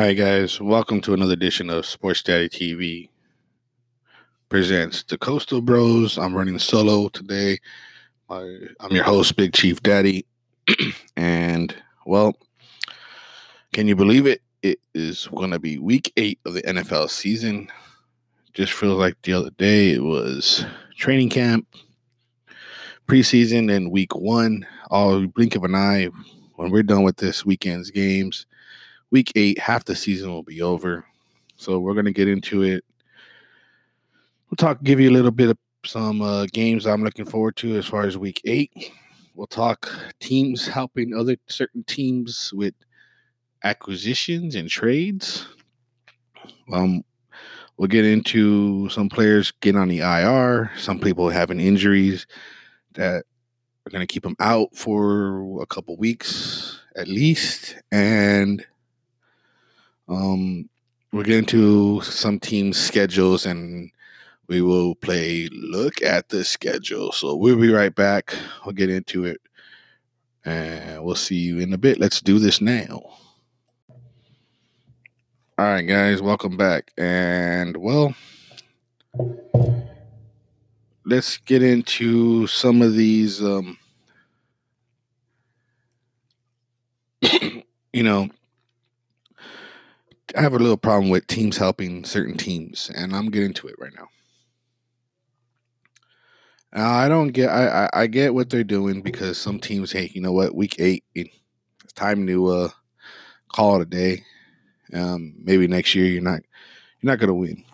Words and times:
Hi, 0.00 0.12
guys. 0.12 0.60
Welcome 0.60 1.00
to 1.00 1.12
another 1.12 1.32
edition 1.32 1.70
of 1.70 1.84
Sports 1.84 2.22
Daddy 2.22 2.48
TV. 2.48 3.08
Presents 4.48 5.02
the 5.02 5.18
Coastal 5.18 5.60
Bros. 5.60 6.18
I'm 6.18 6.36
running 6.36 6.60
solo 6.60 7.08
today. 7.08 7.58
I'm 8.30 8.92
your 8.92 9.02
host, 9.02 9.34
Big 9.34 9.52
Chief 9.54 9.82
Daddy. 9.82 10.24
and, 11.16 11.74
well, 12.06 12.36
can 13.72 13.88
you 13.88 13.96
believe 13.96 14.28
it? 14.28 14.40
It 14.62 14.78
is 14.94 15.26
going 15.34 15.50
to 15.50 15.58
be 15.58 15.78
week 15.78 16.12
eight 16.16 16.38
of 16.46 16.54
the 16.54 16.62
NFL 16.62 17.10
season. 17.10 17.68
Just 18.54 18.74
feels 18.74 19.00
like 19.00 19.20
the 19.22 19.32
other 19.32 19.50
day 19.58 19.90
it 19.90 20.04
was 20.04 20.64
training 20.96 21.30
camp, 21.30 21.66
preseason, 23.08 23.74
and 23.74 23.90
week 23.90 24.14
one. 24.14 24.64
All 24.92 25.26
blink 25.26 25.56
of 25.56 25.64
an 25.64 25.74
eye 25.74 26.08
when 26.54 26.70
we're 26.70 26.84
done 26.84 27.02
with 27.02 27.16
this 27.16 27.44
weekend's 27.44 27.90
games 27.90 28.46
week 29.10 29.32
eight, 29.36 29.58
half 29.58 29.84
the 29.84 29.96
season 29.96 30.30
will 30.30 30.42
be 30.42 30.62
over. 30.62 31.04
So 31.56 31.78
we're 31.78 31.94
gonna 31.94 32.12
get 32.12 32.28
into 32.28 32.62
it. 32.62 32.84
We'll 34.50 34.56
talk, 34.56 34.82
give 34.82 35.00
you 35.00 35.10
a 35.10 35.12
little 35.12 35.30
bit 35.30 35.50
of 35.50 35.58
some 35.84 36.22
uh, 36.22 36.46
games 36.52 36.86
I'm 36.86 37.04
looking 37.04 37.24
forward 37.24 37.56
to 37.56 37.76
as 37.76 37.86
far 37.86 38.02
as 38.04 38.16
week 38.16 38.40
eight. 38.44 38.92
We'll 39.34 39.46
talk 39.46 39.90
teams 40.20 40.66
helping 40.66 41.14
other 41.14 41.36
certain 41.46 41.84
teams 41.84 42.52
with 42.52 42.74
acquisitions 43.64 44.54
and 44.54 44.68
trades. 44.68 45.46
Um, 46.72 47.04
we'll 47.76 47.88
get 47.88 48.04
into 48.04 48.88
some 48.88 49.08
players 49.08 49.52
getting 49.60 49.80
on 49.80 49.88
the 49.88 50.00
IR, 50.00 50.70
some 50.76 50.98
people 50.98 51.28
having 51.28 51.60
injuries 51.60 52.26
that 52.94 53.24
are 53.86 53.90
going 53.90 54.06
to 54.06 54.12
keep 54.12 54.22
them 54.22 54.36
out 54.40 54.74
for 54.74 55.62
a 55.62 55.66
couple 55.66 55.96
weeks 55.96 56.80
at 56.96 57.08
least, 57.08 57.76
and 57.92 58.66
um, 60.08 60.68
we're 61.12 61.24
getting 61.24 61.46
to 61.46 62.00
some 62.02 62.38
team 62.38 62.72
schedules 62.72 63.46
and 63.46 63.90
we 64.46 64.62
will 64.62 64.94
play 64.94 65.48
look 65.52 66.02
at 66.02 66.28
the 66.28 66.44
schedule. 66.44 67.12
So 67.12 67.34
we'll 67.34 67.60
be 67.60 67.72
right 67.72 67.94
back. 67.94 68.34
We'll 68.64 68.74
get 68.74 68.90
into 68.90 69.24
it 69.24 69.40
and 70.44 71.04
we'll 71.04 71.14
see 71.14 71.36
you 71.36 71.58
in 71.58 71.72
a 71.72 71.78
bit. 71.78 71.98
Let's 71.98 72.20
do 72.20 72.38
this 72.38 72.60
now. 72.60 73.00
All 75.58 75.64
right, 75.64 75.82
guys, 75.82 76.22
welcome 76.22 76.56
back. 76.56 76.92
And 76.96 77.76
well, 77.76 78.14
let's 81.04 81.38
get 81.38 81.62
into 81.62 82.46
some 82.46 82.80
of 82.80 82.94
these 82.94 83.42
um 83.42 83.76
you 87.92 88.02
know 88.02 88.28
I 90.36 90.42
have 90.42 90.54
a 90.54 90.58
little 90.58 90.76
problem 90.76 91.10
with 91.10 91.26
teams 91.26 91.56
helping 91.56 92.04
certain 92.04 92.36
teams, 92.36 92.90
and 92.94 93.14
I'm 93.14 93.30
getting 93.30 93.54
to 93.54 93.68
it 93.68 93.76
right 93.78 93.92
now. 93.94 94.08
I 96.72 97.08
don't 97.08 97.28
get. 97.28 97.48
I, 97.48 97.84
I, 97.84 98.02
I 98.02 98.06
get 98.06 98.34
what 98.34 98.50
they're 98.50 98.64
doing 98.64 99.00
because 99.00 99.38
some 99.38 99.58
teams, 99.58 99.92
hey, 99.92 100.10
you 100.12 100.20
know 100.20 100.32
what? 100.32 100.54
Week 100.54 100.76
eight, 100.78 101.04
it's 101.14 101.92
time 101.94 102.26
to 102.26 102.46
uh, 102.48 102.68
call 103.48 103.76
it 103.76 103.82
a 103.82 103.86
day. 103.86 104.24
Um, 104.92 105.34
maybe 105.42 105.66
next 105.66 105.94
year 105.94 106.06
you're 106.06 106.22
not 106.22 106.42
you're 107.00 107.10
not 107.10 107.20
gonna 107.20 107.34
win. 107.34 107.64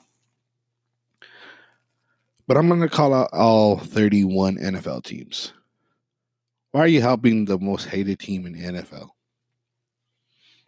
But 2.46 2.56
I'm 2.56 2.68
gonna 2.68 2.88
call 2.88 3.14
out 3.14 3.30
all 3.32 3.78
31 3.78 4.58
NFL 4.58 5.04
teams. 5.04 5.52
Why 6.70 6.80
are 6.80 6.88
you 6.88 7.00
helping 7.00 7.44
the 7.44 7.58
most 7.58 7.86
hated 7.86 8.18
team 8.18 8.46
in 8.46 8.54
NFL? 8.54 9.10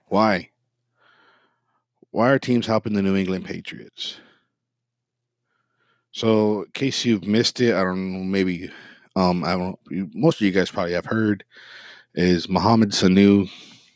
Why? 0.06 0.50
Why 2.16 2.30
are 2.30 2.38
teams 2.38 2.66
helping 2.66 2.94
the 2.94 3.02
New 3.02 3.14
England 3.14 3.44
Patriots? 3.44 4.16
So, 6.12 6.62
in 6.62 6.70
case 6.72 7.04
you've 7.04 7.26
missed 7.26 7.60
it, 7.60 7.74
I 7.74 7.82
don't 7.82 8.14
know, 8.14 8.24
maybe 8.24 8.70
um, 9.16 9.44
I 9.44 9.52
don't. 9.52 9.78
Most 10.14 10.40
of 10.40 10.46
you 10.46 10.50
guys 10.50 10.70
probably 10.70 10.94
have 10.94 11.04
heard 11.04 11.44
is 12.14 12.48
Mohamed 12.48 12.92
Sanu 12.92 13.50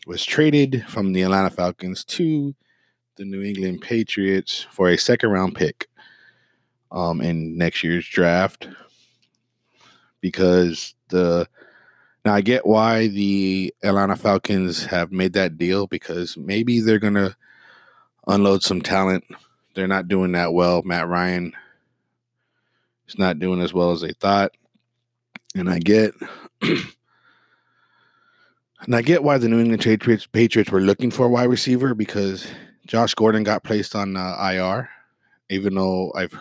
was 0.06 0.22
traded 0.22 0.84
from 0.86 1.14
the 1.14 1.22
Atlanta 1.22 1.48
Falcons 1.48 2.04
to 2.04 2.54
the 3.16 3.24
New 3.24 3.40
England 3.40 3.80
Patriots 3.80 4.66
for 4.70 4.90
a 4.90 4.98
second 4.98 5.30
round 5.30 5.54
pick 5.54 5.88
um, 6.92 7.22
in 7.22 7.56
next 7.56 7.82
year's 7.82 8.06
draft 8.06 8.68
because 10.20 10.94
the 11.08 11.48
now 12.26 12.34
I 12.34 12.42
get 12.42 12.66
why 12.66 13.06
the 13.06 13.72
Atlanta 13.82 14.16
Falcons 14.16 14.84
have 14.84 15.10
made 15.10 15.32
that 15.32 15.56
deal 15.56 15.86
because 15.86 16.36
maybe 16.36 16.80
they're 16.80 16.98
gonna 16.98 17.34
unload 18.26 18.62
some 18.62 18.80
talent. 18.80 19.24
They're 19.74 19.88
not 19.88 20.08
doing 20.08 20.32
that 20.32 20.52
well. 20.52 20.82
Matt 20.82 21.08
Ryan 21.08 21.52
is 23.08 23.18
not 23.18 23.38
doing 23.38 23.60
as 23.60 23.72
well 23.72 23.92
as 23.92 24.00
they 24.00 24.12
thought. 24.12 24.52
And 25.54 25.68
I 25.68 25.78
get 25.78 26.14
and 26.62 26.86
I 28.92 29.02
get 29.02 29.22
why 29.22 29.38
the 29.38 29.48
New 29.48 29.60
England 29.60 29.82
Patriots 29.82 30.26
Patriots 30.26 30.70
were 30.70 30.80
looking 30.80 31.10
for 31.10 31.26
a 31.26 31.28
wide 31.28 31.44
receiver 31.44 31.94
because 31.94 32.46
Josh 32.86 33.14
Gordon 33.14 33.42
got 33.42 33.64
placed 33.64 33.94
on 33.94 34.16
uh, 34.16 34.36
IR, 34.52 34.88
even 35.48 35.74
though 35.74 36.12
I've 36.14 36.34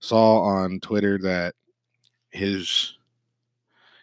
saw 0.00 0.40
on 0.40 0.80
Twitter 0.80 1.18
that 1.18 1.54
his 2.30 2.96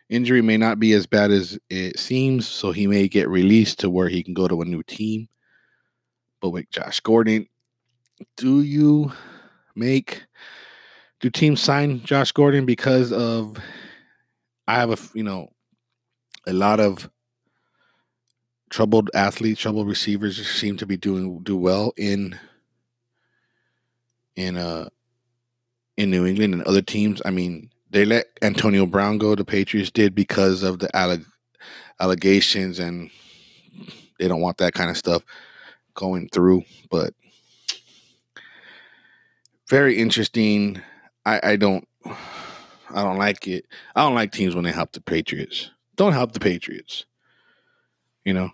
injury 0.10 0.42
may 0.42 0.58
not 0.58 0.80
be 0.80 0.94
as 0.94 1.06
bad 1.06 1.32
as 1.32 1.60
it 1.70 2.00
seems, 2.00 2.48
so 2.48 2.72
he 2.72 2.88
may 2.88 3.08
get 3.08 3.30
released 3.30 3.80
to 3.80 3.90
where 3.90 4.10
he 4.10 4.24
can 4.24 4.34
go 4.34 4.48
to 4.48 4.62
a 4.62 4.66
new 4.66 4.84
team. 4.84 5.28
But 6.42 6.50
with 6.50 6.70
Josh 6.70 7.00
Gordon, 7.02 7.48
do 8.38 8.62
you 8.62 9.12
make 9.76 10.24
do 11.20 11.30
teams 11.30 11.62
sign 11.62 12.02
Josh 12.04 12.32
Gordon 12.32 12.66
because 12.66 13.12
of 13.12 13.58
I 14.68 14.76
have 14.76 14.92
a 14.92 14.98
you 15.14 15.24
know 15.24 15.50
a 16.48 16.54
lot 16.54 16.80
of 16.80 17.10
troubled 18.70 19.10
athletes, 19.14 19.60
troubled 19.60 19.88
receivers 19.88 20.46
seem 20.48 20.78
to 20.78 20.86
be 20.86 20.98
doing 20.98 21.40
do 21.44 21.58
well 21.58 21.94
in 21.98 22.40
in 24.36 24.58
uh 24.58 24.90
in 25.98 26.10
New 26.12 26.26
England 26.26 26.54
and 26.54 26.64
other 26.64 26.82
teams. 26.82 27.22
I 27.26 27.32
mean, 27.32 27.70
they 27.90 28.06
let 28.06 28.28
Antonio 28.42 28.86
Brown 28.86 29.18
go. 29.18 29.36
The 29.36 29.44
Patriots 29.44 29.92
did 29.92 30.16
because 30.16 30.64
of 30.64 30.80
the 30.80 30.88
alleg- 30.96 31.26
allegations, 32.00 32.80
and 32.80 33.10
they 34.18 34.30
don't 34.30 34.40
want 34.40 34.58
that 34.60 34.74
kind 34.74 34.90
of 34.90 34.98
stuff 34.98 35.24
going 36.00 36.30
through, 36.30 36.64
but 36.90 37.14
very 39.68 39.98
interesting. 39.98 40.82
I, 41.26 41.40
I 41.44 41.56
don't 41.58 41.86
I 42.06 43.04
don't 43.04 43.18
like 43.18 43.48
it. 43.48 43.66
I 43.96 44.02
don't 44.02 44.16
like 44.16 44.32
teams 44.32 44.56
when 44.56 44.64
they 44.64 44.72
help 44.72 44.94
the 44.94 45.02
Patriots. 45.02 45.70
Don't 45.98 46.14
help 46.14 46.32
the 46.32 46.40
Patriots. 46.40 47.06
You 48.24 48.34
know. 48.34 48.52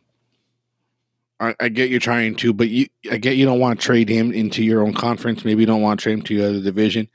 I, 1.40 1.54
I 1.60 1.70
get 1.70 1.90
you're 1.90 2.00
trying 2.00 2.36
to, 2.38 2.54
but 2.54 2.70
you 2.70 2.88
I 3.12 3.18
get 3.18 3.36
you 3.36 3.46
don't 3.46 3.60
want 3.60 3.80
to 3.80 3.86
trade 3.86 4.10
him 4.10 4.32
into 4.32 4.64
your 4.64 4.82
own 4.82 4.94
conference. 4.94 5.46
Maybe 5.46 5.62
you 5.62 5.68
don't 5.68 5.82
want 5.82 6.00
to 6.00 6.04
trade 6.04 6.14
him 6.14 6.22
to 6.24 6.34
your 6.34 6.48
other 6.48 6.62
division. 6.62 7.10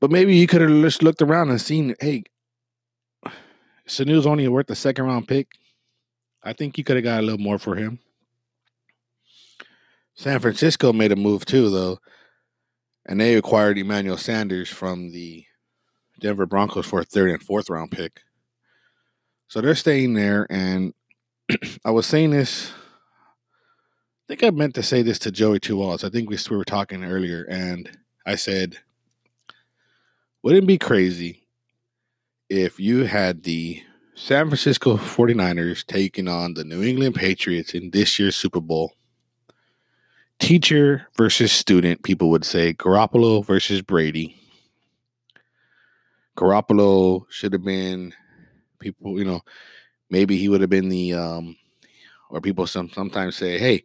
But 0.00 0.10
maybe 0.10 0.34
you 0.34 0.46
could 0.46 0.62
have 0.62 0.70
just 0.70 1.02
looked 1.02 1.20
around 1.20 1.50
and 1.50 1.60
seen, 1.60 1.94
hey, 2.00 2.24
Sanu's 3.86 4.26
only 4.26 4.48
worth 4.48 4.70
a 4.70 4.74
second 4.74 5.04
round 5.04 5.28
pick. 5.28 5.48
I 6.42 6.54
think 6.54 6.78
you 6.78 6.84
could 6.84 6.96
have 6.96 7.04
got 7.04 7.20
a 7.20 7.22
little 7.22 7.38
more 7.38 7.58
for 7.58 7.74
him. 7.74 7.98
San 10.20 10.38
Francisco 10.38 10.92
made 10.92 11.12
a 11.12 11.16
move 11.16 11.46
too, 11.46 11.70
though, 11.70 11.98
and 13.06 13.18
they 13.18 13.36
acquired 13.36 13.78
Emmanuel 13.78 14.18
Sanders 14.18 14.68
from 14.68 15.12
the 15.12 15.46
Denver 16.20 16.44
Broncos 16.44 16.84
for 16.84 17.00
a 17.00 17.04
third 17.04 17.30
and 17.30 17.42
fourth 17.42 17.70
round 17.70 17.90
pick. 17.90 18.20
So 19.48 19.62
they're 19.62 19.74
staying 19.74 20.12
there. 20.12 20.46
And 20.50 20.92
I 21.86 21.90
was 21.90 22.04
saying 22.04 22.32
this, 22.32 22.70
I 22.70 24.24
think 24.28 24.44
I 24.44 24.50
meant 24.50 24.74
to 24.74 24.82
say 24.82 25.00
this 25.00 25.18
to 25.20 25.30
Joey 25.30 25.58
Two 25.58 25.78
Walls. 25.78 26.04
I 26.04 26.10
think 26.10 26.28
we, 26.28 26.36
we 26.50 26.56
were 26.58 26.66
talking 26.66 27.02
earlier, 27.02 27.46
and 27.48 27.90
I 28.26 28.34
said, 28.34 28.76
wouldn't 30.42 30.64
it 30.64 30.66
be 30.66 30.76
crazy 30.76 31.46
if 32.50 32.78
you 32.78 33.04
had 33.04 33.44
the 33.44 33.82
San 34.14 34.48
Francisco 34.48 34.98
49ers 34.98 35.86
taking 35.86 36.28
on 36.28 36.52
the 36.52 36.64
New 36.64 36.82
England 36.82 37.14
Patriots 37.14 37.72
in 37.72 37.90
this 37.90 38.18
year's 38.18 38.36
Super 38.36 38.60
Bowl? 38.60 38.92
Teacher 40.40 41.06
versus 41.16 41.52
student, 41.52 42.02
people 42.02 42.30
would 42.30 42.44
say 42.44 42.74
Garoppolo 42.74 43.44
versus 43.44 43.82
Brady. 43.82 44.36
Garoppolo 46.36 47.26
should 47.30 47.52
have 47.52 47.64
been 47.64 48.12
people, 48.80 49.18
you 49.18 49.24
know, 49.24 49.42
maybe 50.10 50.36
he 50.36 50.48
would 50.48 50.60
have 50.60 50.70
been 50.70 50.88
the 50.88 51.14
um 51.14 51.56
or 52.30 52.40
people 52.40 52.66
some 52.66 52.88
sometimes 52.90 53.36
say, 53.36 53.58
hey, 53.58 53.84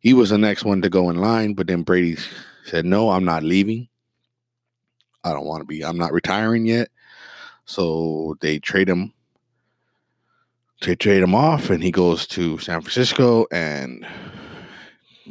he 0.00 0.14
was 0.14 0.30
the 0.30 0.38
next 0.38 0.64
one 0.64 0.80
to 0.82 0.88
go 0.88 1.10
in 1.10 1.16
line, 1.16 1.54
but 1.54 1.66
then 1.66 1.82
Brady 1.82 2.16
said, 2.64 2.84
No, 2.84 3.10
I'm 3.10 3.24
not 3.24 3.42
leaving. 3.42 3.88
I 5.24 5.32
don't 5.32 5.46
want 5.46 5.60
to 5.60 5.66
be, 5.66 5.84
I'm 5.84 5.98
not 5.98 6.12
retiring 6.12 6.66
yet. 6.66 6.88
So 7.64 8.36
they 8.40 8.58
trade 8.58 8.88
him. 8.88 9.12
They 10.82 10.94
trade 10.94 11.22
him 11.22 11.34
off 11.34 11.70
and 11.70 11.82
he 11.82 11.90
goes 11.90 12.26
to 12.28 12.58
San 12.58 12.80
Francisco 12.80 13.46
and 13.50 14.06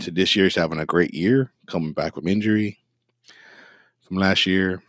to 0.02 0.12
this 0.12 0.36
year, 0.36 0.46
he's 0.46 0.56
having 0.56 0.80
a 0.80 0.86
great 0.86 1.14
year, 1.14 1.52
coming 1.68 1.94
back 1.94 2.16
from 2.16 2.28
injury 2.28 2.80
from 4.08 4.18
last 4.18 4.46
year. 4.46 4.82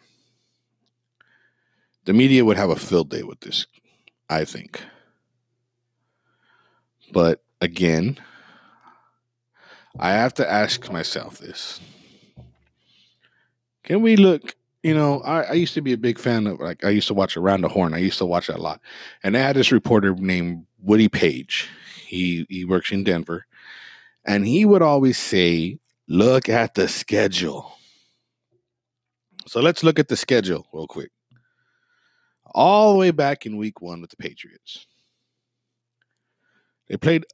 The 2.05 2.13
media 2.13 2.45
would 2.45 2.57
have 2.57 2.71
a 2.71 2.77
field 2.77 3.11
day 3.11 3.23
with 3.23 3.41
this, 3.41 3.67
I 4.31 4.45
think. 4.45 4.81
But 7.13 7.43
again, 7.61 8.19
I 9.99 10.13
have 10.13 10.35
to 10.35 10.51
ask 10.51 10.91
myself 10.91 11.39
this. 11.39 11.81
Can 13.83 14.03
we 14.03 14.17
look? 14.17 14.55
You 14.83 14.95
know, 14.95 15.21
I, 15.23 15.43
I, 15.43 15.53
used 15.55 15.75
to 15.75 15.81
be 15.81 15.93
a 15.93 15.99
big 15.99 16.19
fan 16.19 16.47
of 16.47 16.61
like 16.61 16.85
I 16.85 16.91
used 16.91 17.09
to 17.09 17.15
watch 17.15 17.37
Around 17.37 17.63
the 17.63 17.69
Horn. 17.69 17.95
I 17.95 17.99
used 17.99 18.19
to 18.19 18.27
watch 18.27 18.47
that 18.47 18.59
a 18.59 18.63
lot. 18.63 18.81
And 19.23 19.35
they 19.35 19.41
had 19.41 19.57
this 19.57 19.73
reporter 19.73 20.15
named 20.15 20.67
Woody 20.81 21.09
Paige. 21.09 21.69
He 22.07 22.47
he 22.49 22.65
works 22.65 22.93
in 22.93 23.03
Denver. 23.03 23.47
And 24.27 24.47
he 24.47 24.65
would 24.65 24.83
always 24.83 25.19
say, 25.19 25.79
look 26.09 26.49
at 26.49 26.75
the 26.75 26.89
schedule. 26.89 27.73
So 29.47 29.61
let's 29.61 29.83
look 29.83 29.99
at 29.99 30.09
the 30.09 30.17
schedule 30.17 30.67
real 30.73 30.87
quick. 30.87 31.11
All 32.55 32.93
the 32.93 32.99
way 32.99 33.11
back 33.11 33.47
in 33.47 33.57
week 33.57 33.81
one 33.81 34.01
with 34.01 34.11
the 34.11 34.17
Patriots. 34.17 34.87
They 36.89 36.97
played 36.97 37.25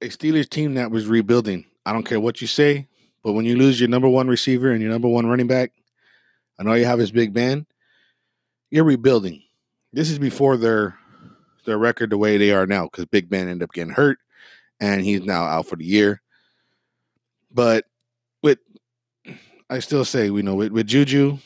a 0.00 0.08
Steelers 0.08 0.48
team 0.48 0.74
that 0.74 0.90
was 0.90 1.06
rebuilding. 1.06 1.66
I 1.84 1.92
don't 1.92 2.06
care 2.06 2.20
what 2.20 2.40
you 2.40 2.46
say, 2.46 2.88
but 3.22 3.32
when 3.32 3.44
you 3.44 3.56
lose 3.56 3.80
your 3.80 3.88
number 3.88 4.08
one 4.08 4.28
receiver 4.28 4.70
and 4.70 4.80
your 4.80 4.90
number 4.90 5.08
one 5.08 5.26
running 5.26 5.46
back, 5.46 5.72
and 6.58 6.68
all 6.68 6.76
you 6.76 6.84
have 6.84 7.00
is 7.00 7.10
Big 7.10 7.32
Ben, 7.32 7.66
you're 8.70 8.84
rebuilding. 8.84 9.42
This 9.92 10.10
is 10.10 10.18
before 10.18 10.56
their 10.56 10.96
their 11.66 11.78
record 11.78 12.10
the 12.10 12.18
way 12.18 12.36
they 12.36 12.52
are 12.52 12.66
now, 12.66 12.84
because 12.84 13.06
Big 13.06 13.28
Ben 13.28 13.48
ended 13.48 13.62
up 13.64 13.72
getting 13.72 13.92
hurt 13.92 14.18
and 14.80 15.04
he's 15.04 15.22
now 15.22 15.44
out 15.44 15.66
for 15.66 15.76
the 15.76 15.84
year. 15.84 16.22
But 17.52 17.84
with 18.42 18.58
I 19.68 19.78
still 19.78 20.04
say, 20.04 20.30
we 20.30 20.42
know, 20.42 20.54
with, 20.54 20.72
with 20.72 20.86
Juju 20.86 21.38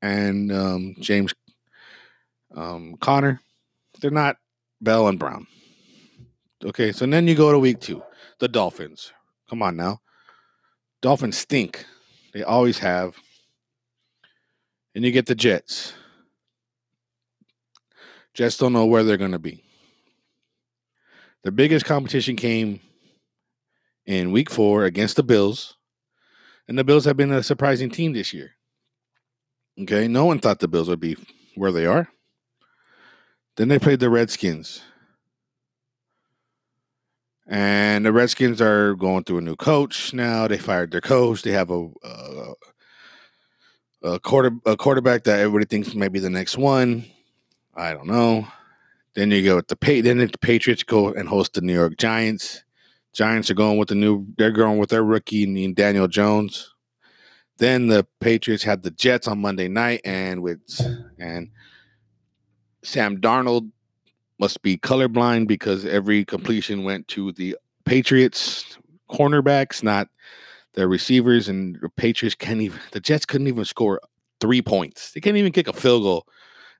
and 0.00 0.52
um, 0.52 0.96
James 1.00 1.34
um, 2.54 2.96
Conner, 3.00 3.40
they're 4.00 4.10
not 4.10 4.36
Bell 4.80 5.08
and 5.08 5.18
Brown. 5.18 5.46
Okay, 6.64 6.92
so 6.92 7.06
then 7.06 7.26
you 7.26 7.34
go 7.34 7.52
to 7.52 7.58
week 7.58 7.80
two. 7.80 8.02
The 8.38 8.48
Dolphins. 8.48 9.12
Come 9.48 9.62
on 9.62 9.76
now. 9.76 10.00
Dolphins 11.00 11.38
stink. 11.38 11.84
They 12.32 12.42
always 12.42 12.78
have. 12.78 13.16
And 14.94 15.04
you 15.04 15.12
get 15.12 15.26
the 15.26 15.34
Jets. 15.34 15.92
Jets 18.34 18.56
don't 18.56 18.72
know 18.72 18.86
where 18.86 19.02
they're 19.02 19.16
going 19.16 19.32
to 19.32 19.38
be. 19.38 19.64
The 21.42 21.52
biggest 21.52 21.84
competition 21.84 22.36
came 22.36 22.80
in 24.08 24.32
week 24.32 24.50
four 24.50 24.84
against 24.84 25.16
the 25.16 25.22
Bills. 25.22 25.76
And 26.66 26.78
the 26.78 26.82
Bills 26.82 27.04
have 27.04 27.16
been 27.16 27.30
a 27.30 27.42
surprising 27.42 27.90
team 27.90 28.14
this 28.14 28.32
year. 28.32 28.52
Okay, 29.78 30.08
no 30.08 30.24
one 30.24 30.38
thought 30.40 30.60
the 30.60 30.66
Bills 30.66 30.88
would 30.88 30.98
be 30.98 31.16
where 31.54 31.70
they 31.70 31.84
are. 31.86 32.08
Then 33.56 33.68
they 33.68 33.78
played 33.78 34.00
the 34.00 34.08
Redskins. 34.08 34.80
And 37.46 38.06
the 38.06 38.12
Redskins 38.12 38.60
are 38.60 38.94
going 38.94 39.24
through 39.24 39.38
a 39.38 39.42
new 39.42 39.56
coach 39.56 40.14
now. 40.14 40.48
They 40.48 40.58
fired 40.58 40.90
their 40.90 41.00
coach. 41.00 41.42
They 41.42 41.52
have 41.52 41.70
a 41.70 41.88
a, 42.02 42.52
a 44.02 44.20
quarter 44.20 44.52
a 44.66 44.76
quarterback 44.76 45.24
that 45.24 45.40
everybody 45.40 45.66
thinks 45.66 45.94
may 45.94 46.08
be 46.08 46.18
the 46.18 46.30
next 46.30 46.56
one. 46.58 47.04
I 47.74 47.92
don't 47.92 48.06
know. 48.06 48.48
Then 49.14 49.30
you 49.30 49.42
go 49.44 49.56
with 49.56 49.68
the. 49.68 50.00
Then 50.02 50.18
the 50.18 50.30
Patriots 50.40 50.82
go 50.82 51.12
and 51.12 51.28
host 51.28 51.54
the 51.54 51.60
New 51.60 51.74
York 51.74 51.96
Giants. 51.96 52.64
Giants 53.12 53.50
are 53.50 53.54
going 53.54 53.78
with 53.78 53.88
the 53.88 53.94
new. 53.94 54.26
They're 54.36 54.50
going 54.50 54.78
with 54.78 54.90
their 54.90 55.04
rookie 55.04 55.72
Daniel 55.74 56.08
Jones. 56.08 56.74
Then 57.58 57.88
the 57.88 58.06
Patriots 58.20 58.62
had 58.62 58.82
the 58.82 58.90
Jets 58.90 59.26
on 59.26 59.40
Monday 59.40 59.68
night, 59.68 60.00
and 60.04 60.42
with 60.42 60.60
and 61.18 61.50
Sam 62.84 63.20
Darnold 63.20 63.70
must 64.38 64.62
be 64.62 64.76
colorblind 64.76 65.48
because 65.48 65.84
every 65.84 66.24
completion 66.24 66.84
went 66.84 67.08
to 67.08 67.32
the 67.32 67.56
Patriots 67.84 68.78
cornerbacks, 69.10 69.82
not 69.82 70.08
their 70.74 70.88
receivers. 70.88 71.48
And 71.48 71.76
the 71.80 71.88
Patriots 71.88 72.36
can't 72.36 72.60
even, 72.60 72.78
the 72.92 73.00
Jets 73.00 73.26
couldn't 73.26 73.48
even 73.48 73.64
score 73.64 74.00
three 74.40 74.62
points. 74.62 75.12
They 75.12 75.20
can't 75.20 75.36
even 75.36 75.52
kick 75.52 75.68
a 75.68 75.72
field 75.72 76.02
goal, 76.02 76.26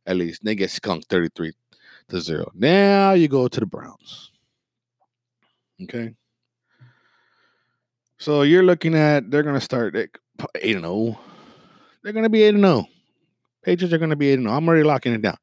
at 0.07 0.17
least. 0.17 0.45
They 0.45 0.55
get 0.55 0.71
skunked 0.71 1.09
33 1.09 1.53
to 2.11 2.21
zero. 2.21 2.51
Now 2.55 3.13
you 3.13 3.29
go 3.29 3.49
to 3.49 3.61
the 3.61 3.67
Browns. 3.67 4.31
Okay. 5.83 6.15
So 8.19 8.43
you're 8.43 8.65
looking 8.65 8.95
at, 8.95 9.31
they're 9.31 9.45
going 9.45 9.55
to 9.55 9.61
start 9.61 9.95
at 9.95 10.11
8 10.57 10.77
and 10.77 10.85
0. 10.85 11.19
They're 12.03 12.13
going 12.13 12.25
to 12.25 12.31
be 12.31 12.43
8 12.43 12.55
and 12.55 12.65
0. 12.65 12.87
Patriots 13.63 13.95
are 13.95 13.99
going 13.99 14.11
to 14.11 14.17
be 14.17 14.31
8 14.31 14.35
and 14.35 14.49
0. 14.49 14.57
I'm 14.57 14.69
already 14.69 14.83
locking 14.83 15.13
it 15.13 15.23
down. 15.23 15.37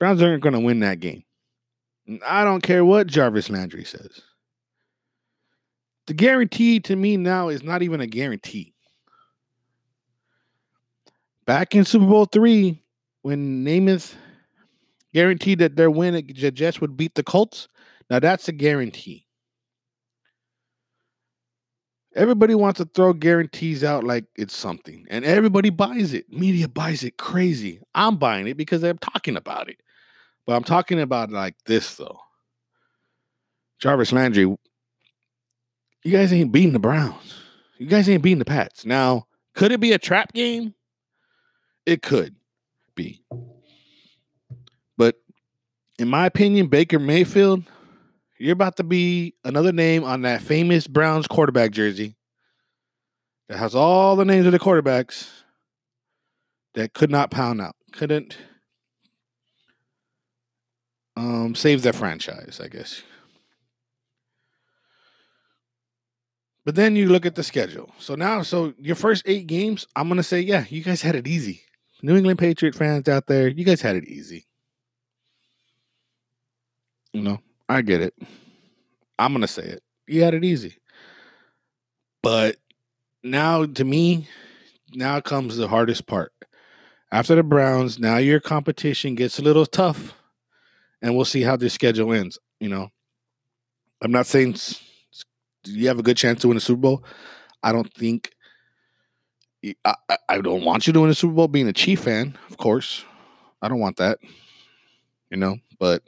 Browns 0.00 0.22
aren't 0.22 0.42
going 0.42 0.54
to 0.54 0.60
win 0.60 0.80
that 0.80 1.00
game. 1.00 1.22
I 2.26 2.44
don't 2.44 2.62
care 2.62 2.84
what 2.84 3.06
Jarvis 3.06 3.50
Landry 3.50 3.84
says. 3.84 4.22
The 6.06 6.14
guarantee 6.14 6.80
to 6.80 6.96
me 6.96 7.16
now 7.16 7.48
is 7.48 7.62
not 7.62 7.82
even 7.82 8.00
a 8.00 8.06
guarantee. 8.06 8.74
Back 11.44 11.74
in 11.74 11.84
Super 11.84 12.06
Bowl 12.06 12.24
three, 12.24 12.82
when 13.22 13.64
Namath 13.64 14.14
guaranteed 15.12 15.58
that 15.58 15.76
their 15.76 15.90
win, 15.90 16.14
the 16.14 16.50
Jets 16.50 16.80
would 16.80 16.96
beat 16.96 17.14
the 17.14 17.22
Colts. 17.22 17.68
Now 18.10 18.18
that's 18.18 18.48
a 18.48 18.52
guarantee. 18.52 19.26
Everybody 22.14 22.54
wants 22.54 22.78
to 22.78 22.84
throw 22.86 23.12
guarantees 23.12 23.84
out 23.84 24.02
like 24.02 24.24
it's 24.34 24.56
something, 24.56 25.06
and 25.10 25.24
everybody 25.24 25.70
buys 25.70 26.14
it. 26.14 26.32
Media 26.32 26.66
buys 26.66 27.04
it 27.04 27.18
crazy. 27.18 27.80
I'm 27.94 28.16
buying 28.16 28.48
it 28.48 28.56
because 28.56 28.82
I'm 28.82 28.98
talking 28.98 29.36
about 29.36 29.68
it. 29.68 29.80
But 30.46 30.56
I'm 30.56 30.64
talking 30.64 31.00
about 31.00 31.30
like 31.30 31.54
this 31.66 31.96
though. 31.96 32.18
Jarvis 33.78 34.12
Landry, 34.12 34.42
you 34.42 34.58
guys 36.10 36.32
ain't 36.32 36.50
beating 36.50 36.72
the 36.72 36.78
Browns. 36.78 37.34
You 37.78 37.86
guys 37.86 38.08
ain't 38.08 38.22
beating 38.22 38.40
the 38.40 38.44
Pats. 38.44 38.84
Now, 38.84 39.26
could 39.54 39.70
it 39.70 39.78
be 39.78 39.92
a 39.92 39.98
trap 39.98 40.32
game? 40.32 40.74
It 41.86 42.02
could 42.02 42.34
be. 42.96 43.22
But 44.96 45.16
in 45.98 46.08
my 46.08 46.26
opinion, 46.26 46.66
Baker 46.66 46.98
Mayfield, 46.98 47.62
you're 48.38 48.52
about 48.52 48.76
to 48.76 48.84
be 48.84 49.34
another 49.44 49.72
name 49.72 50.04
on 50.04 50.22
that 50.22 50.42
famous 50.42 50.86
Browns 50.86 51.26
quarterback 51.26 51.70
jersey 51.72 52.16
that 53.48 53.58
has 53.58 53.74
all 53.74 54.16
the 54.16 54.24
names 54.24 54.46
of 54.46 54.52
the 54.52 54.58
quarterbacks 54.58 55.28
that 56.74 56.94
could 56.94 57.10
not 57.10 57.30
pound 57.30 57.60
out, 57.60 57.74
couldn't 57.92 58.38
um, 61.16 61.54
save 61.54 61.82
their 61.82 61.92
franchise, 61.92 62.60
I 62.62 62.68
guess. 62.68 63.02
But 66.64 66.74
then 66.74 66.96
you 66.96 67.08
look 67.08 67.24
at 67.24 67.34
the 67.34 67.42
schedule. 67.42 67.90
So 67.98 68.14
now, 68.14 68.42
so 68.42 68.74
your 68.78 68.94
first 68.94 69.22
eight 69.26 69.46
games, 69.46 69.86
I'm 69.96 70.08
gonna 70.08 70.22
say, 70.22 70.40
yeah, 70.40 70.64
you 70.68 70.82
guys 70.82 71.00
had 71.00 71.14
it 71.16 71.26
easy. 71.26 71.62
New 72.02 72.14
England 72.16 72.38
Patriot 72.38 72.74
fans 72.74 73.08
out 73.08 73.26
there, 73.26 73.48
you 73.48 73.64
guys 73.64 73.80
had 73.80 73.96
it 73.96 74.04
easy. 74.04 74.46
You 77.12 77.22
know, 77.22 77.40
I 77.68 77.82
get 77.82 78.00
it. 78.00 78.14
I'm 79.18 79.32
gonna 79.32 79.48
say 79.48 79.62
it. 79.62 79.82
You 80.06 80.22
had 80.22 80.34
it 80.34 80.44
easy. 80.44 80.76
But 82.22 82.56
now, 83.22 83.66
to 83.66 83.84
me, 83.84 84.28
now 84.94 85.20
comes 85.20 85.56
the 85.56 85.68
hardest 85.68 86.06
part. 86.06 86.32
After 87.10 87.34
the 87.34 87.42
Browns, 87.42 87.98
now 87.98 88.18
your 88.18 88.40
competition 88.40 89.14
gets 89.14 89.38
a 89.38 89.42
little 89.42 89.66
tough 89.66 90.14
and 91.00 91.14
we'll 91.14 91.24
see 91.24 91.42
how 91.42 91.56
this 91.56 91.74
schedule 91.74 92.12
ends. 92.12 92.38
You 92.60 92.68
know, 92.68 92.88
I'm 94.02 94.12
not 94.12 94.26
saying 94.26 94.56
you 95.64 95.88
have 95.88 95.98
a 95.98 96.02
good 96.02 96.16
chance 96.16 96.40
to 96.42 96.48
win 96.48 96.56
a 96.56 96.60
Super 96.60 96.80
Bowl. 96.80 97.04
I 97.62 97.72
don't 97.72 97.92
think. 97.92 98.32
I, 99.84 99.94
I 100.28 100.40
don't 100.40 100.64
want 100.64 100.86
you 100.86 100.92
to 100.92 101.00
win 101.00 101.10
a 101.10 101.14
Super 101.14 101.34
Bowl 101.34 101.48
being 101.48 101.68
a 101.68 101.72
Chief 101.72 102.00
fan, 102.00 102.38
of 102.48 102.58
course. 102.58 103.04
I 103.60 103.68
don't 103.68 103.80
want 103.80 103.96
that. 103.96 104.18
You 105.30 105.36
know, 105.36 105.56
but 105.78 106.02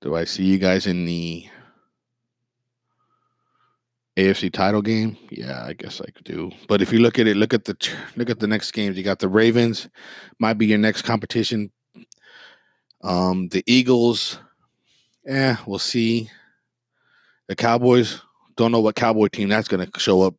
do 0.00 0.14
I 0.14 0.24
see 0.24 0.44
you 0.44 0.58
guys 0.58 0.86
in 0.86 1.04
the 1.04 1.46
AFC 4.16 4.52
title 4.52 4.82
game? 4.82 5.16
Yeah, 5.30 5.64
I 5.64 5.72
guess 5.72 6.00
I 6.00 6.10
could 6.10 6.24
do. 6.24 6.50
But 6.68 6.82
if 6.82 6.92
you 6.92 7.00
look 7.00 7.18
at 7.18 7.26
it, 7.26 7.36
look 7.36 7.54
at 7.54 7.64
the 7.64 7.76
look 8.16 8.30
at 8.30 8.40
the 8.40 8.46
next 8.46 8.72
games. 8.72 8.96
You 8.96 9.02
got 9.02 9.18
the 9.18 9.28
Ravens, 9.28 9.88
might 10.38 10.54
be 10.54 10.66
your 10.66 10.78
next 10.78 11.02
competition 11.02 11.70
um, 13.02 13.48
the 13.48 13.62
Eagles, 13.66 14.38
eh, 15.26 15.56
we'll 15.66 15.78
see. 15.78 16.30
The 17.48 17.54
Cowboys, 17.54 18.20
don't 18.56 18.72
know 18.72 18.80
what 18.80 18.96
Cowboy 18.96 19.28
team 19.28 19.48
that's 19.48 19.68
going 19.68 19.88
to 19.88 20.00
show 20.00 20.22
up. 20.22 20.34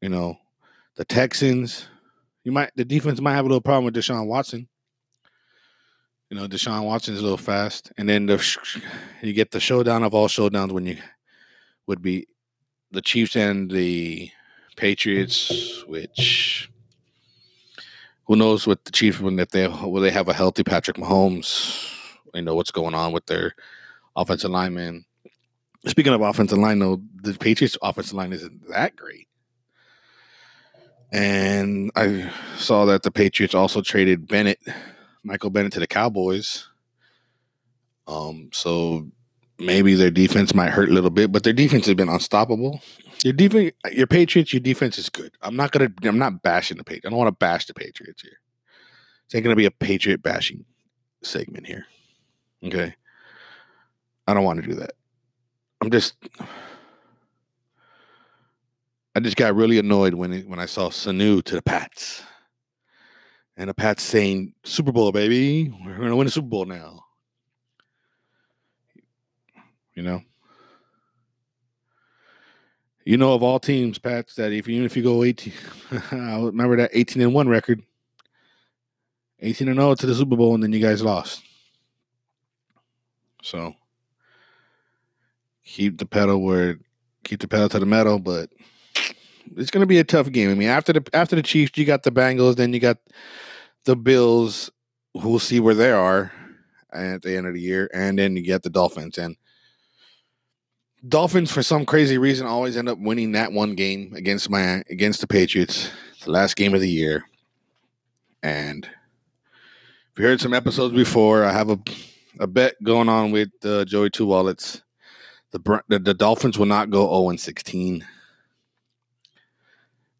You 0.00 0.08
know, 0.08 0.36
the 0.96 1.04
Texans, 1.04 1.86
you 2.42 2.50
might 2.50 2.72
the 2.74 2.84
defense 2.84 3.20
might 3.20 3.34
have 3.34 3.44
a 3.44 3.48
little 3.48 3.60
problem 3.60 3.84
with 3.84 3.94
Deshaun 3.94 4.26
Watson. 4.26 4.68
You 6.32 6.38
know, 6.38 6.48
Deshaun 6.48 6.84
Watson's 6.84 7.18
a 7.18 7.22
little 7.22 7.36
fast, 7.36 7.92
and 7.98 8.08
then 8.08 8.24
the 8.24 8.42
you 9.20 9.34
get 9.34 9.50
the 9.50 9.60
showdown 9.60 10.02
of 10.02 10.14
all 10.14 10.28
showdowns 10.28 10.72
when 10.72 10.86
you 10.86 10.96
would 11.86 12.00
be 12.00 12.26
the 12.90 13.02
Chiefs 13.02 13.36
and 13.36 13.70
the 13.70 14.30
Patriots, 14.74 15.84
which 15.86 16.70
who 18.26 18.36
knows 18.36 18.66
what 18.66 18.82
the 18.86 18.92
Chiefs 18.92 19.20
when 19.20 19.38
if 19.38 19.50
they 19.50 19.68
will 19.68 20.00
they 20.00 20.10
have 20.10 20.28
a 20.28 20.32
healthy 20.32 20.64
Patrick 20.64 20.96
Mahomes, 20.96 21.92
you 22.32 22.40
know 22.40 22.54
what's 22.54 22.70
going 22.70 22.94
on 22.94 23.12
with 23.12 23.26
their 23.26 23.54
offensive 24.16 24.50
lineman. 24.50 25.04
Speaking 25.86 26.14
of 26.14 26.22
offensive 26.22 26.56
line, 26.56 26.78
though, 26.78 27.02
the 27.14 27.34
Patriots' 27.34 27.76
offensive 27.82 28.14
line 28.14 28.32
isn't 28.32 28.70
that 28.70 28.96
great. 28.96 29.28
And 31.12 31.90
I 31.94 32.32
saw 32.56 32.86
that 32.86 33.02
the 33.02 33.10
Patriots 33.10 33.54
also 33.54 33.82
traded 33.82 34.28
Bennett, 34.28 34.60
Michael 35.24 35.50
Bennett, 35.50 35.72
to 35.72 35.80
the 35.80 35.86
Cowboys. 35.86 36.68
Um, 38.06 38.50
so 38.52 39.08
maybe 39.58 39.94
their 39.94 40.10
defense 40.10 40.54
might 40.54 40.70
hurt 40.70 40.88
a 40.88 40.92
little 40.92 41.10
bit, 41.10 41.32
but 41.32 41.44
their 41.44 41.52
defense 41.52 41.86
has 41.86 41.94
been 41.94 42.08
unstoppable. 42.08 42.80
Your 43.24 43.32
defense, 43.32 43.72
your 43.92 44.06
Patriots, 44.08 44.52
your 44.52 44.60
defense 44.60 44.98
is 44.98 45.08
good. 45.08 45.32
I'm 45.40 45.56
not 45.56 45.70
gonna, 45.70 45.92
I'm 46.02 46.18
not 46.18 46.42
bashing 46.42 46.76
the 46.76 46.84
Patriots. 46.84 47.06
I 47.06 47.10
don't 47.10 47.18
want 47.18 47.28
to 47.28 47.38
bash 47.38 47.66
the 47.66 47.74
Patriots 47.74 48.22
here. 48.22 48.38
It's 49.26 49.34
ain't 49.34 49.44
gonna 49.44 49.56
be 49.56 49.66
a 49.66 49.70
Patriot 49.70 50.22
bashing 50.22 50.64
segment 51.22 51.66
here. 51.66 51.86
Okay, 52.64 52.94
I 54.26 54.34
don't 54.34 54.44
want 54.44 54.60
to 54.60 54.68
do 54.68 54.74
that. 54.74 54.92
I'm 55.80 55.90
just, 55.90 56.14
I 59.14 59.20
just 59.20 59.36
got 59.36 59.54
really 59.54 59.78
annoyed 59.78 60.14
when 60.14 60.32
when 60.48 60.58
I 60.58 60.66
saw 60.66 60.90
Sanu 60.90 61.42
to 61.44 61.54
the 61.54 61.62
Pats, 61.62 62.24
and 63.56 63.68
the 63.68 63.74
Pats 63.74 64.02
saying 64.02 64.54
Super 64.64 64.92
Bowl, 64.92 65.12
baby, 65.12 65.72
we're 65.84 65.98
gonna 65.98 66.16
win 66.16 66.26
a 66.26 66.30
Super 66.30 66.48
Bowl 66.48 66.64
now. 66.64 67.04
You 69.94 70.02
know, 70.02 70.22
you 73.04 73.16
know 73.16 73.34
of 73.34 73.42
all 73.42 73.60
teams, 73.60 73.98
Pats, 73.98 74.34
that 74.36 74.52
if 74.52 74.68
even 74.68 74.84
if 74.84 74.96
you 74.96 75.02
go 75.02 75.22
18, 75.22 75.52
I 76.12 76.40
remember 76.40 76.76
that 76.76 76.90
18 76.92 77.22
and 77.22 77.34
1 77.34 77.48
record. 77.48 77.82
18 79.40 79.68
and 79.68 79.76
0 79.76 79.96
to 79.96 80.06
the 80.06 80.14
Super 80.14 80.36
Bowl, 80.36 80.54
and 80.54 80.62
then 80.62 80.72
you 80.72 80.78
guys 80.78 81.02
lost. 81.02 81.42
So 83.42 83.74
keep 85.64 85.98
the 85.98 86.06
pedal 86.06 86.42
where 86.42 86.78
keep 87.24 87.40
the 87.40 87.48
pedal 87.48 87.68
to 87.70 87.80
the 87.80 87.86
metal, 87.86 88.18
but 88.18 88.50
it's 89.56 89.70
gonna 89.70 89.86
be 89.86 89.98
a 89.98 90.04
tough 90.04 90.30
game. 90.30 90.50
I 90.50 90.54
mean, 90.54 90.68
after 90.68 90.92
the 90.92 91.04
after 91.12 91.36
the 91.36 91.42
Chiefs, 91.42 91.76
you 91.76 91.84
got 91.84 92.02
the 92.02 92.10
Bengals, 92.10 92.56
then 92.56 92.72
you 92.72 92.80
got 92.80 92.98
the 93.84 93.96
Bills, 93.96 94.70
who'll 95.14 95.38
see 95.38 95.60
where 95.60 95.74
they 95.74 95.90
are 95.90 96.32
at 96.92 97.22
the 97.22 97.36
end 97.36 97.46
of 97.46 97.54
the 97.54 97.60
year, 97.60 97.90
and 97.92 98.18
then 98.18 98.36
you 98.36 98.42
get 98.42 98.62
the 98.62 98.70
Dolphins. 98.70 99.18
And 99.18 99.36
Dolphins, 101.06 101.50
for 101.50 101.62
some 101.62 101.84
crazy 101.84 102.18
reason, 102.18 102.46
always 102.46 102.76
end 102.76 102.88
up 102.88 102.98
winning 102.98 103.32
that 103.32 103.52
one 103.52 103.74
game 103.74 104.12
against 104.14 104.50
my 104.50 104.82
against 104.88 105.20
the 105.20 105.26
Patriots, 105.26 105.90
the 106.24 106.30
last 106.30 106.56
game 106.56 106.74
of 106.74 106.80
the 106.80 106.90
year. 106.90 107.24
And 108.42 108.84
if 108.84 110.18
you 110.18 110.24
heard 110.24 110.40
some 110.40 110.54
episodes 110.54 110.94
before, 110.94 111.44
I 111.44 111.52
have 111.52 111.70
a 111.70 111.78
a 112.38 112.46
bet 112.46 112.82
going 112.82 113.08
on 113.08 113.30
with 113.30 113.50
uh, 113.64 113.84
Joey 113.84 114.10
Two 114.10 114.26
Wallets. 114.26 114.82
The, 115.50 115.82
the 115.88 115.98
the 115.98 116.14
Dolphins 116.14 116.58
will 116.58 116.66
not 116.66 116.90
go 116.90 117.06
0 117.08 117.30
and 117.30 117.40
16. 117.40 118.06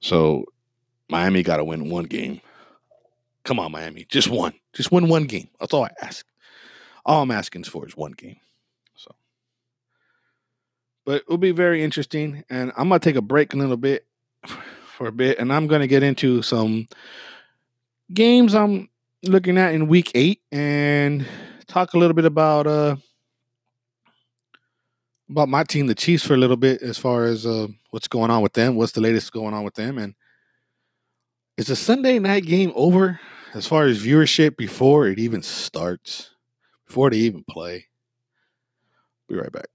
So 0.02 0.44
Miami 1.08 1.42
got 1.42 1.56
to 1.56 1.64
win 1.64 1.88
one 1.88 2.04
game. 2.04 2.40
Come 3.44 3.58
on, 3.58 3.72
Miami, 3.72 4.06
just 4.08 4.28
one, 4.28 4.52
just 4.72 4.92
win 4.92 5.08
one 5.08 5.24
game. 5.24 5.48
That's 5.58 5.72
all 5.72 5.84
I 5.84 5.90
ask. 6.02 6.26
All 7.04 7.22
I'm 7.22 7.30
asking 7.30 7.64
for 7.64 7.86
is 7.86 7.96
one 7.96 8.12
game 8.12 8.36
So, 8.94 9.12
but 11.04 11.22
it 11.22 11.28
will 11.28 11.38
be 11.38 11.50
very 11.50 11.82
interesting. 11.82 12.44
And 12.50 12.70
I'm 12.76 12.88
gonna 12.88 13.00
take 13.00 13.16
a 13.16 13.22
break 13.22 13.54
a 13.54 13.56
little 13.56 13.76
bit 13.76 14.06
for 14.96 15.08
a 15.08 15.12
bit, 15.12 15.38
and 15.38 15.52
I'm 15.52 15.66
gonna 15.66 15.88
get 15.88 16.04
into 16.04 16.42
some 16.42 16.86
games 18.12 18.54
I'm 18.54 18.88
looking 19.24 19.58
at 19.58 19.74
in 19.74 19.88
week 19.88 20.12
eight 20.14 20.40
and 20.52 21.26
talk 21.66 21.94
a 21.94 21.98
little 21.98 22.14
bit 22.14 22.24
about 22.24 22.66
uh 22.68 22.96
about 25.32 25.48
my 25.48 25.64
team, 25.64 25.86
the 25.86 25.94
Chiefs, 25.94 26.24
for 26.24 26.34
a 26.34 26.38
little 26.38 26.56
bit 26.56 26.82
as 26.82 26.98
far 26.98 27.24
as 27.24 27.46
uh, 27.46 27.66
what's 27.92 28.08
going 28.08 28.30
on 28.30 28.40
with 28.40 28.54
them, 28.54 28.74
what's 28.74 28.92
the 28.92 29.02
latest 29.02 29.30
going 29.32 29.52
on 29.52 29.64
with 29.64 29.74
them, 29.74 29.98
and 29.98 30.14
is 31.58 31.66
the 31.66 31.76
Sunday 31.76 32.18
night 32.18 32.44
game 32.44 32.72
over 32.74 33.20
as 33.52 33.66
far 33.66 33.84
as 33.84 34.02
viewership 34.02 34.56
before 34.56 35.06
it 35.06 35.18
even 35.18 35.42
starts, 35.42 36.30
before 36.86 37.10
they 37.10 37.18
even 37.18 37.44
play? 37.44 37.88
Be 39.28 39.36
right 39.36 39.52
back. 39.52 39.66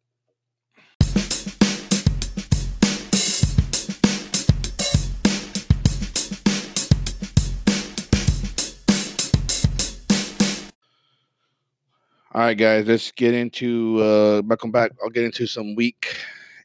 All 12.34 12.44
right, 12.44 12.58
guys, 12.58 12.88
let's 12.88 13.12
get 13.12 13.36
into 13.36 14.02
uh 14.02 14.42
welcome 14.44 14.72
back. 14.72 14.92
I'll 15.04 15.10
get 15.12 15.24
into 15.24 15.46
some 15.46 15.76
week 15.76 16.18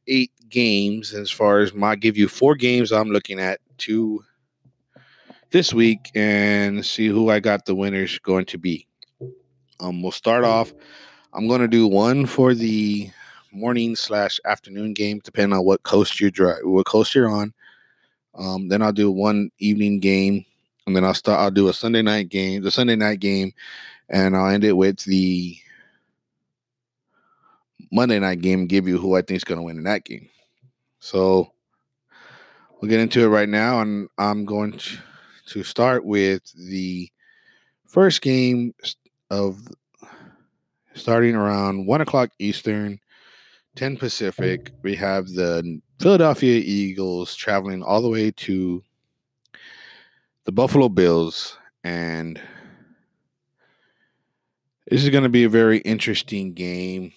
eight 0.06 0.32
games 0.48 1.14
as 1.14 1.30
far 1.30 1.60
as 1.60 1.72
my 1.74 1.96
give 1.96 2.16
you 2.16 2.28
four 2.28 2.54
games 2.54 2.92
I'm 2.92 3.10
looking 3.10 3.40
at 3.40 3.60
two 3.78 4.22
this 5.50 5.72
week 5.72 6.10
and 6.14 6.84
see 6.84 7.06
who 7.06 7.30
I 7.30 7.40
got 7.40 7.66
the 7.66 7.74
winners 7.74 8.18
going 8.20 8.46
to 8.46 8.58
be. 8.58 8.86
Um, 9.80 10.02
we'll 10.02 10.12
start 10.12 10.44
off. 10.44 10.72
I'm 11.32 11.48
going 11.48 11.60
to 11.60 11.68
do 11.68 11.86
one 11.86 12.26
for 12.26 12.54
the 12.54 13.10
morning 13.52 13.94
slash 13.96 14.40
afternoon 14.44 14.94
game, 14.94 15.20
depending 15.24 15.56
on 15.56 15.64
what 15.64 15.82
coast 15.82 16.20
you're 16.20 16.30
dry, 16.30 16.56
what 16.62 16.86
coast 16.86 17.14
you're 17.14 17.28
on. 17.28 17.52
Um, 18.34 18.68
then 18.68 18.80
I'll 18.82 18.92
do 18.92 19.10
one 19.10 19.50
evening 19.58 20.00
game, 20.00 20.44
and 20.86 20.96
then 20.96 21.04
I'll 21.04 21.14
start. 21.14 21.40
I'll 21.40 21.50
do 21.50 21.68
a 21.68 21.74
Sunday 21.74 22.02
night 22.02 22.28
game, 22.28 22.62
the 22.62 22.70
Sunday 22.70 22.96
night 22.96 23.20
game, 23.20 23.52
and 24.08 24.36
I'll 24.36 24.48
end 24.48 24.64
it 24.64 24.72
with 24.72 24.98
the 25.04 25.56
Monday 27.92 28.18
night 28.18 28.40
game 28.40 28.66
give 28.66 28.88
you 28.88 28.98
who 28.98 29.14
I 29.14 29.22
think 29.22 29.36
is 29.36 29.44
going 29.44 29.58
to 29.58 29.62
win 29.62 29.76
in 29.76 29.84
that 29.84 30.04
game. 30.04 30.28
So 30.98 31.52
we'll 32.80 32.88
get 32.88 33.00
into 33.00 33.22
it 33.22 33.28
right 33.28 33.48
now, 33.48 33.80
and 33.80 34.08
I'm 34.18 34.46
going 34.46 34.72
to, 34.72 34.98
to 35.48 35.62
start 35.62 36.04
with 36.04 36.42
the 36.54 37.10
first 37.86 38.22
game 38.22 38.74
of 39.30 39.60
starting 40.94 41.34
around 41.34 41.86
one 41.86 42.00
o'clock 42.00 42.30
Eastern, 42.38 42.98
10 43.76 43.98
Pacific. 43.98 44.70
We 44.82 44.94
have 44.96 45.28
the 45.28 45.80
Philadelphia 46.00 46.62
Eagles 46.64 47.34
traveling 47.34 47.82
all 47.82 48.00
the 48.00 48.08
way 48.08 48.30
to 48.30 48.82
the 50.44 50.52
Buffalo 50.52 50.88
Bills, 50.88 51.58
and 51.84 52.40
this 54.88 55.02
is 55.04 55.10
going 55.10 55.24
to 55.24 55.28
be 55.28 55.44
a 55.44 55.48
very 55.50 55.78
interesting 55.78 56.54
game. 56.54 57.12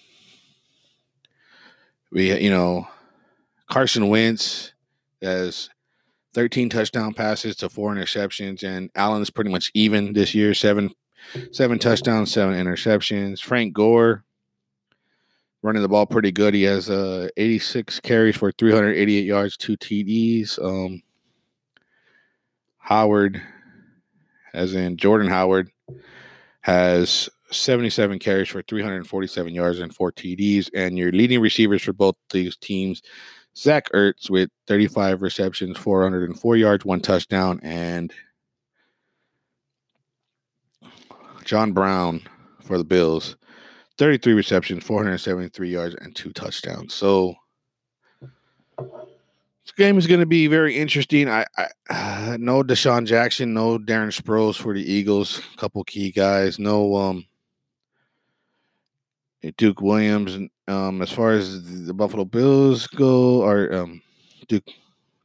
We, 2.10 2.40
you 2.40 2.50
know, 2.50 2.88
Carson 3.70 4.08
Wentz 4.08 4.72
has 5.22 5.70
13 6.34 6.68
touchdown 6.68 7.14
passes 7.14 7.56
to 7.56 7.68
four 7.68 7.94
interceptions, 7.94 8.62
and 8.62 8.90
Allen 8.94 9.22
is 9.22 9.30
pretty 9.30 9.50
much 9.50 9.70
even 9.74 10.12
this 10.12 10.34
year 10.34 10.54
seven, 10.54 10.90
seven 11.50 11.78
touchdowns, 11.78 12.30
seven 12.30 12.54
interceptions. 12.54 13.40
Frank 13.40 13.72
Gore 13.72 14.24
running 15.62 15.82
the 15.82 15.88
ball 15.88 16.06
pretty 16.06 16.30
good. 16.30 16.54
He 16.54 16.62
has 16.62 16.88
uh, 16.88 17.28
86 17.36 18.00
carries 18.00 18.36
for 18.36 18.52
388 18.52 19.24
yards, 19.24 19.56
two 19.56 19.76
TDs. 19.76 20.62
Um, 20.62 21.02
Howard, 22.78 23.42
as 24.54 24.74
in 24.74 24.96
Jordan 24.96 25.28
Howard, 25.28 25.70
has 26.60 27.28
77 27.58 28.18
carries 28.18 28.48
for 28.48 28.62
347 28.62 29.54
yards 29.54 29.80
and 29.80 29.94
four 29.94 30.12
TDs. 30.12 30.70
And 30.74 30.98
your 30.98 31.12
leading 31.12 31.40
receivers 31.40 31.82
for 31.82 31.92
both 31.92 32.16
these 32.30 32.56
teams, 32.56 33.02
Zach 33.56 33.88
Ertz 33.92 34.28
with 34.28 34.50
35 34.66 35.22
receptions, 35.22 35.78
404 35.78 36.56
yards, 36.56 36.84
one 36.84 37.00
touchdown, 37.00 37.58
and 37.62 38.12
John 41.44 41.72
Brown 41.72 42.22
for 42.62 42.76
the 42.76 42.84
Bills, 42.84 43.36
33 43.98 44.34
receptions, 44.34 44.84
473 44.84 45.70
yards, 45.70 45.94
and 46.00 46.14
two 46.14 46.32
touchdowns. 46.32 46.92
So 46.92 47.34
this 48.78 49.72
game 49.76 49.96
is 49.96 50.06
going 50.06 50.20
to 50.20 50.26
be 50.26 50.48
very 50.48 50.76
interesting. 50.76 51.28
I, 51.28 51.46
I 51.56 51.66
uh, 51.88 52.36
no 52.40 52.62
DeSean 52.62 53.06
Jackson, 53.06 53.54
no 53.54 53.78
Darren 53.78 54.14
Sproles 54.14 54.56
for 54.56 54.74
the 54.74 54.92
Eagles, 54.92 55.40
couple 55.56 55.82
key 55.84 56.10
guys, 56.10 56.58
no 56.58 56.94
um 56.96 57.24
Duke 59.56 59.80
Williams. 59.80 60.48
Um, 60.68 61.02
as 61.02 61.12
far 61.12 61.32
as 61.32 61.86
the 61.86 61.94
Buffalo 61.94 62.24
Bills 62.24 62.86
go, 62.88 63.42
or 63.42 63.72
um, 63.72 64.02
Duke 64.48 64.64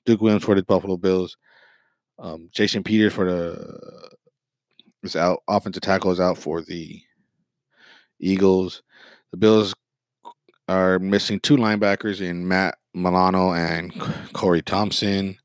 Duke 0.05 0.21
Williams 0.21 0.43
for 0.43 0.55
the 0.55 0.63
Buffalo 0.63 0.97
Bills. 0.97 1.37
Um, 2.19 2.49
Jason 2.51 2.83
Peters 2.83 3.13
for 3.13 3.25
the 3.25 4.09
is 5.03 5.15
out. 5.15 5.41
Offensive 5.47 5.81
tackle 5.81 6.11
is 6.11 6.19
out 6.19 6.37
for 6.37 6.61
the 6.61 7.01
Eagles. 8.19 8.83
The 9.31 9.37
Bills 9.37 9.73
are 10.67 10.99
missing 10.99 11.39
two 11.39 11.57
linebackers 11.57 12.21
in 12.21 12.47
Matt 12.47 12.77
Milano 12.93 13.53
and 13.53 13.93
Corey 14.33 14.61
Thompson. 14.61 15.37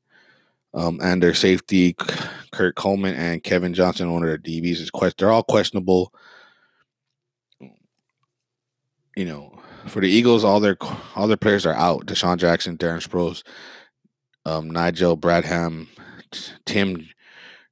Um, 0.73 0.99
and 1.01 1.23
their 1.23 1.33
safety, 1.33 1.95
Kurt 2.51 2.75
Coleman 2.75 3.15
and 3.15 3.43
Kevin 3.43 3.73
Johnson, 3.73 4.11
one 4.11 4.21
of 4.21 4.27
their 4.27 4.37
DBs, 4.37 4.79
is 4.79 4.91
quest. 4.91 5.17
They're 5.17 5.31
all 5.31 5.43
questionable. 5.43 6.13
You 9.17 9.25
know, 9.25 9.51
for 9.87 9.99
the 9.99 10.07
Eagles, 10.07 10.43
all 10.43 10.59
their 10.59 10.77
all 11.15 11.27
their 11.27 11.37
players 11.37 11.65
are 11.65 11.73
out. 11.73 12.05
DeSean 12.05 12.37
Jackson, 12.37 12.77
Darren 12.77 13.01
Sproles, 13.01 13.41
um, 14.45 14.69
Nigel 14.69 15.17
Bradham, 15.17 15.87
Tim 16.65 17.09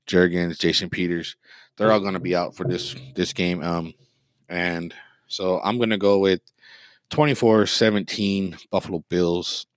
Jurgens, 0.08 0.58
Jason 0.58 0.90
Peters. 0.90 1.36
They're 1.78 1.92
all 1.92 2.00
going 2.00 2.16
to 2.16 2.20
be 2.20 2.36
out 2.36 2.56
for 2.56 2.64
this 2.64 2.96
this 3.16 3.32
game. 3.32 3.62
Um, 3.62 3.94
and 4.50 4.92
so 5.28 5.62
I'm 5.64 5.78
going 5.78 5.92
to 5.92 6.00
go 6.00 6.18
with 6.18 6.42
24-17 7.12 8.66
Buffalo 8.72 9.04
Bills 9.08 9.68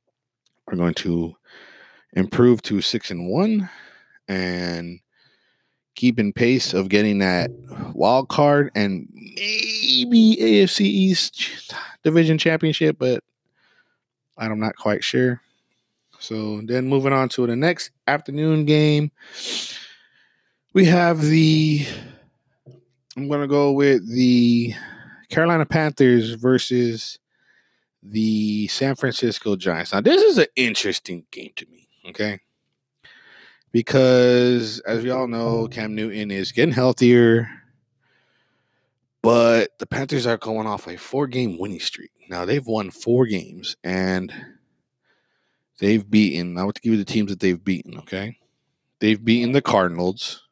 are 0.69 0.77
going 0.77 0.95
to 0.95 1.37
improve 2.15 2.63
to 2.63 2.81
6 2.81 3.11
and 3.11 3.29
1 3.29 3.69
and 4.29 5.01
keep 5.99 6.21
in 6.21 6.33
pace 6.33 6.75
of 6.75 6.89
getting 6.89 7.19
that 7.19 7.51
wild 7.93 8.29
card 8.29 8.71
and 8.77 9.09
maybe 9.13 10.37
AFC 10.41 10.83
East 10.83 11.75
division 12.05 12.39
championship, 12.39 12.97
but 13.01 13.25
I'm 14.39 14.61
not 14.61 14.77
quite 14.77 15.03
sure. 15.03 15.41
So 16.21 16.61
then 16.65 16.87
moving 16.87 17.13
on 17.13 17.29
to 17.31 17.49
the 17.49 17.57
next 17.57 17.91
afternoon 18.07 18.65
game, 18.65 19.11
we 20.73 20.85
have 20.85 21.21
the. 21.21 21.85
I'm 23.17 23.27
going 23.27 23.41
to 23.41 23.49
go 23.49 23.73
with 23.73 24.09
the 24.09 24.75
Carolina 25.31 25.67
Panthers 25.67 26.35
versus 26.35 27.19
the 28.05 28.69
San 28.69 28.95
Francisco 28.95 29.57
Giants. 29.57 29.93
Now, 29.93 30.01
this 30.01 30.23
is 30.23 30.39
an 30.39 30.47
interesting 30.55 31.25
game 31.33 31.51
to 31.57 31.67
me, 31.67 31.89
okay? 32.11 32.39
Because 33.73 34.81
as 34.81 35.03
we 35.05 35.11
all 35.11 35.29
know, 35.29 35.67
mm. 35.67 35.71
Cam 35.71 35.95
Newton 35.95 36.31
is 36.31 36.53
getting 36.53 36.75
healthier, 36.75 37.49
but 39.23 39.79
the 39.79 39.87
Panthers 39.87 40.27
are 40.27 40.37
going 40.37 40.67
off 40.67 40.87
a 40.87 40.97
four 40.97 41.27
game 41.27 41.59
winning 41.59 41.81
streak. 41.81 42.11
Now, 42.31 42.45
they've 42.45 42.67
won 42.67 42.91
four 42.91 43.27
games 43.27 43.77
and 43.85 44.33
they've 45.81 46.09
beaten, 46.09 46.59
I 46.59 46.65
want 46.65 46.77
to 46.77 46.83
give 46.83 46.93
you 46.93 46.99
the 46.99 47.05
teams 47.05 47.31
that 47.31 47.41
they've 47.41 47.63
beaten, 47.63 47.99
okay? 47.99 48.37
They've 49.01 49.23
beaten 49.23 49.53
the 49.53 49.63
Cardinals. 49.63 50.45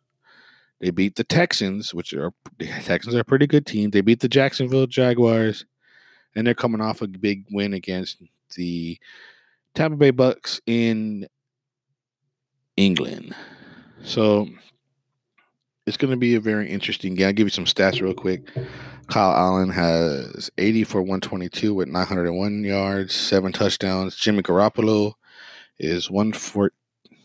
They 0.81 0.91
beat 0.91 1.17
the 1.17 1.25
Texans, 1.25 1.95
which 1.95 2.13
are 2.13 2.33
the 2.59 2.67
Texans 2.67 3.15
are 3.15 3.21
a 3.21 3.25
pretty 3.25 3.47
good 3.47 3.67
team. 3.67 3.91
They 3.91 4.03
beat 4.03 4.21
the 4.21 4.29
Jacksonville 4.29 4.87
Jaguars, 4.87 5.65
and 6.35 6.47
they're 6.47 6.55
coming 6.55 6.83
off 6.83 7.01
a 7.01 7.09
big 7.09 7.45
win 7.51 7.73
against 7.73 8.23
the 8.57 8.99
Tampa 9.75 9.97
Bay 9.97 10.11
Bucks 10.11 10.61
in 10.67 11.27
England. 12.77 13.35
So 14.03 14.49
it's 15.87 15.97
going 15.97 16.11
to 16.11 16.17
be 16.17 16.35
a 16.35 16.41
very 16.41 16.69
interesting 16.69 17.15
game. 17.15 17.29
I'll 17.29 17.33
give 17.33 17.47
you 17.47 17.51
some 17.51 17.65
stats 17.65 18.01
real 18.01 18.15
quick. 18.15 18.49
Kyle 19.09 19.33
Allen 19.33 19.71
has 19.71 20.51
80 20.59 20.85
for 20.85 21.01
122 21.01 21.75
with 21.75 21.89
901 21.89 22.65
yards, 22.65 23.15
seven 23.15 23.53
touchdowns. 23.53 24.17
Jimmy 24.17 24.43
Garoppolo 24.43 25.15
is 25.79 26.11
one 26.11 26.33
for 26.33 26.73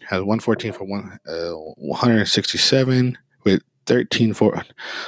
has 0.08 0.20
114 0.20 0.74
for 0.74 0.84
one 0.84 1.18
uh, 1.28 1.54
167 1.78 3.18
with 3.44 3.64
13 3.86 4.34
for 4.34 4.62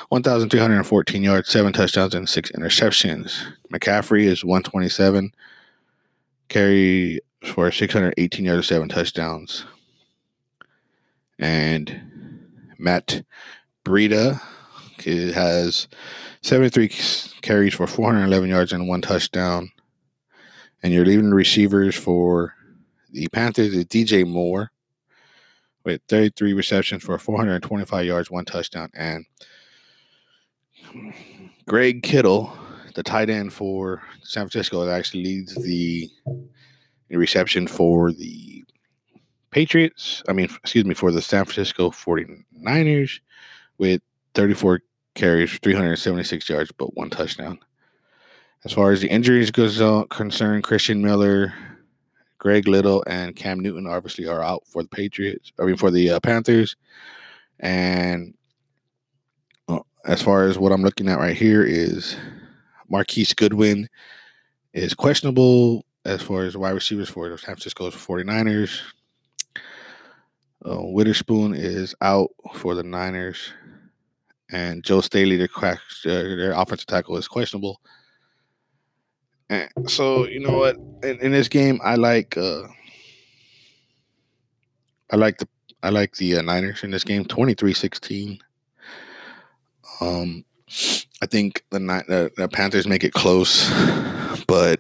1,314 0.10 1.23
yards, 1.23 1.49
seven 1.49 1.73
touchdowns, 1.73 2.15
and 2.15 2.27
six 2.27 2.51
interceptions. 2.51 3.39
McCaffrey 3.71 4.23
is 4.23 4.43
127, 4.43 5.34
carry 6.49 7.19
for 7.43 7.71
618 7.71 8.45
yards, 8.45 8.67
seven 8.67 8.89
touchdowns. 8.89 9.65
And 11.39 12.50
Matt 12.78 13.24
Breida 13.86 14.41
has 15.34 15.88
73 16.41 16.89
carries 17.41 17.74
for 17.74 17.88
411 17.88 18.50
yards 18.50 18.74
and 18.74 18.88
one 18.88 19.02
touchdown. 19.02 19.72
And 20.82 20.93
you're 20.93 21.06
leaving 21.06 21.30
the 21.30 21.36
receivers 21.36 21.96
for 21.96 22.54
the 23.12 23.28
Panthers 23.30 23.74
is 23.74 23.86
DJ 23.86 24.28
Moore 24.28 24.72
with 25.86 26.02
33 26.10 26.54
receptions 26.54 27.04
for 27.04 27.17
425 27.17 28.06
yards, 28.06 28.32
one 28.32 28.46
touchdown, 28.46 28.89
and 28.93 29.26
Greg 31.67 32.04
Kittle, 32.04 32.58
the 32.96 33.04
tight 33.04 33.30
end 33.30 33.54
for 33.54 34.02
San 34.24 34.43
Francisco, 34.43 34.86
that 34.86 34.93
actually 34.93 35.24
leads 35.24 35.56
the 35.56 36.10
reception 37.10 37.67
for 37.67 38.12
the 38.12 38.63
Patriots. 39.54 40.24
I 40.28 40.34
mean, 40.34 40.46
excuse 40.46 40.84
me, 40.84 40.96
for 40.96 41.12
the 41.12 41.22
San 41.22 41.46
Francisco 41.46 41.92
49ers 41.92 43.20
with 43.78 44.02
34 44.34 44.82
carries, 45.13 45.60
376 45.60 46.50
yards, 46.50 46.72
but 46.76 46.96
one 46.98 47.12
touchdown. 47.12 47.60
As 48.66 48.74
far 48.74 48.92
as 48.92 49.02
the 49.02 49.10
injuries 49.10 49.52
goes 49.52 49.80
uh, 49.80 50.06
concerned, 50.06 50.63
Christian 50.63 51.04
Miller, 51.04 51.54
Greg 52.39 52.68
Little 52.68 53.04
and 53.06 53.36
Cam 53.36 53.60
Newton 53.60 53.86
obviously 53.86 54.28
are 54.28 54.42
out 54.42 54.63
for 54.66 54.82
the 54.82 54.89
Patriots. 54.89 55.52
I 55.60 55.66
mean, 55.66 55.78
for 55.78 55.92
the 55.92 56.10
uh, 56.10 56.20
Panthers. 56.20 56.76
And 57.60 58.34
uh, 59.68 59.80
as 60.06 60.22
far 60.22 60.46
as 60.48 60.58
what 60.58 60.72
I'm 60.72 60.82
looking 60.82 61.10
at 61.10 61.20
right 61.20 61.38
here 61.38 61.63
is 61.63 62.16
Marquise 62.89 63.34
Goodwin 63.34 63.88
is 64.74 64.96
questionable 64.96 65.86
as 66.06 66.24
far 66.24 66.44
as 66.44 66.58
wide 66.58 66.72
receivers 66.72 67.10
for 67.10 67.30
the 67.30 67.38
San 67.38 67.56
Francisco 67.56 67.92
49ers. 67.92 68.82
Uh, 70.65 70.82
Witherspoon 70.82 71.54
is 71.54 71.93
out 72.02 72.30
for 72.56 72.76
the 72.76 72.84
Niners. 72.84 73.54
And 74.52 74.84
Joe 74.84 75.02
Staley, 75.02 75.36
their, 75.36 75.47
crack, 75.47 75.80
their 76.04 76.52
offensive 76.52 76.88
tackle, 76.88 77.17
is 77.17 77.28
questionable. 77.28 77.82
And 79.49 79.69
so 79.88 80.28
you 80.28 80.39
know 80.39 80.58
what? 80.58 80.78
In, 81.04 81.19
in 81.19 81.32
this 81.32 81.47
game, 81.47 81.80
I 81.84 81.95
like 81.95 82.38
uh 82.38 82.63
I 85.12 85.15
like 85.15 85.38
the 85.38 85.47
I 85.84 85.89
like 85.89 86.15
the 86.15 86.38
uh, 86.38 86.41
Niners 86.41 86.84
in 86.84 86.91
this 86.91 87.04
game, 87.04 87.26
23-16. 87.26 88.39
Um, 89.99 90.45
I 91.21 91.26
think 91.26 91.63
the, 91.71 91.80
the 91.80 92.32
the 92.36 92.47
Panthers 92.47 92.88
make 92.88 93.04
it 93.04 93.13
close, 93.13 93.69
but 94.47 94.80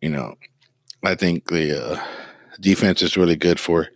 you 0.00 0.08
know, 0.08 0.34
I 1.04 1.14
think 1.14 1.48
the 1.48 1.92
uh, 1.92 2.04
defense 2.60 3.02
is 3.02 3.16
really 3.16 3.36
good 3.36 3.60
for. 3.60 3.88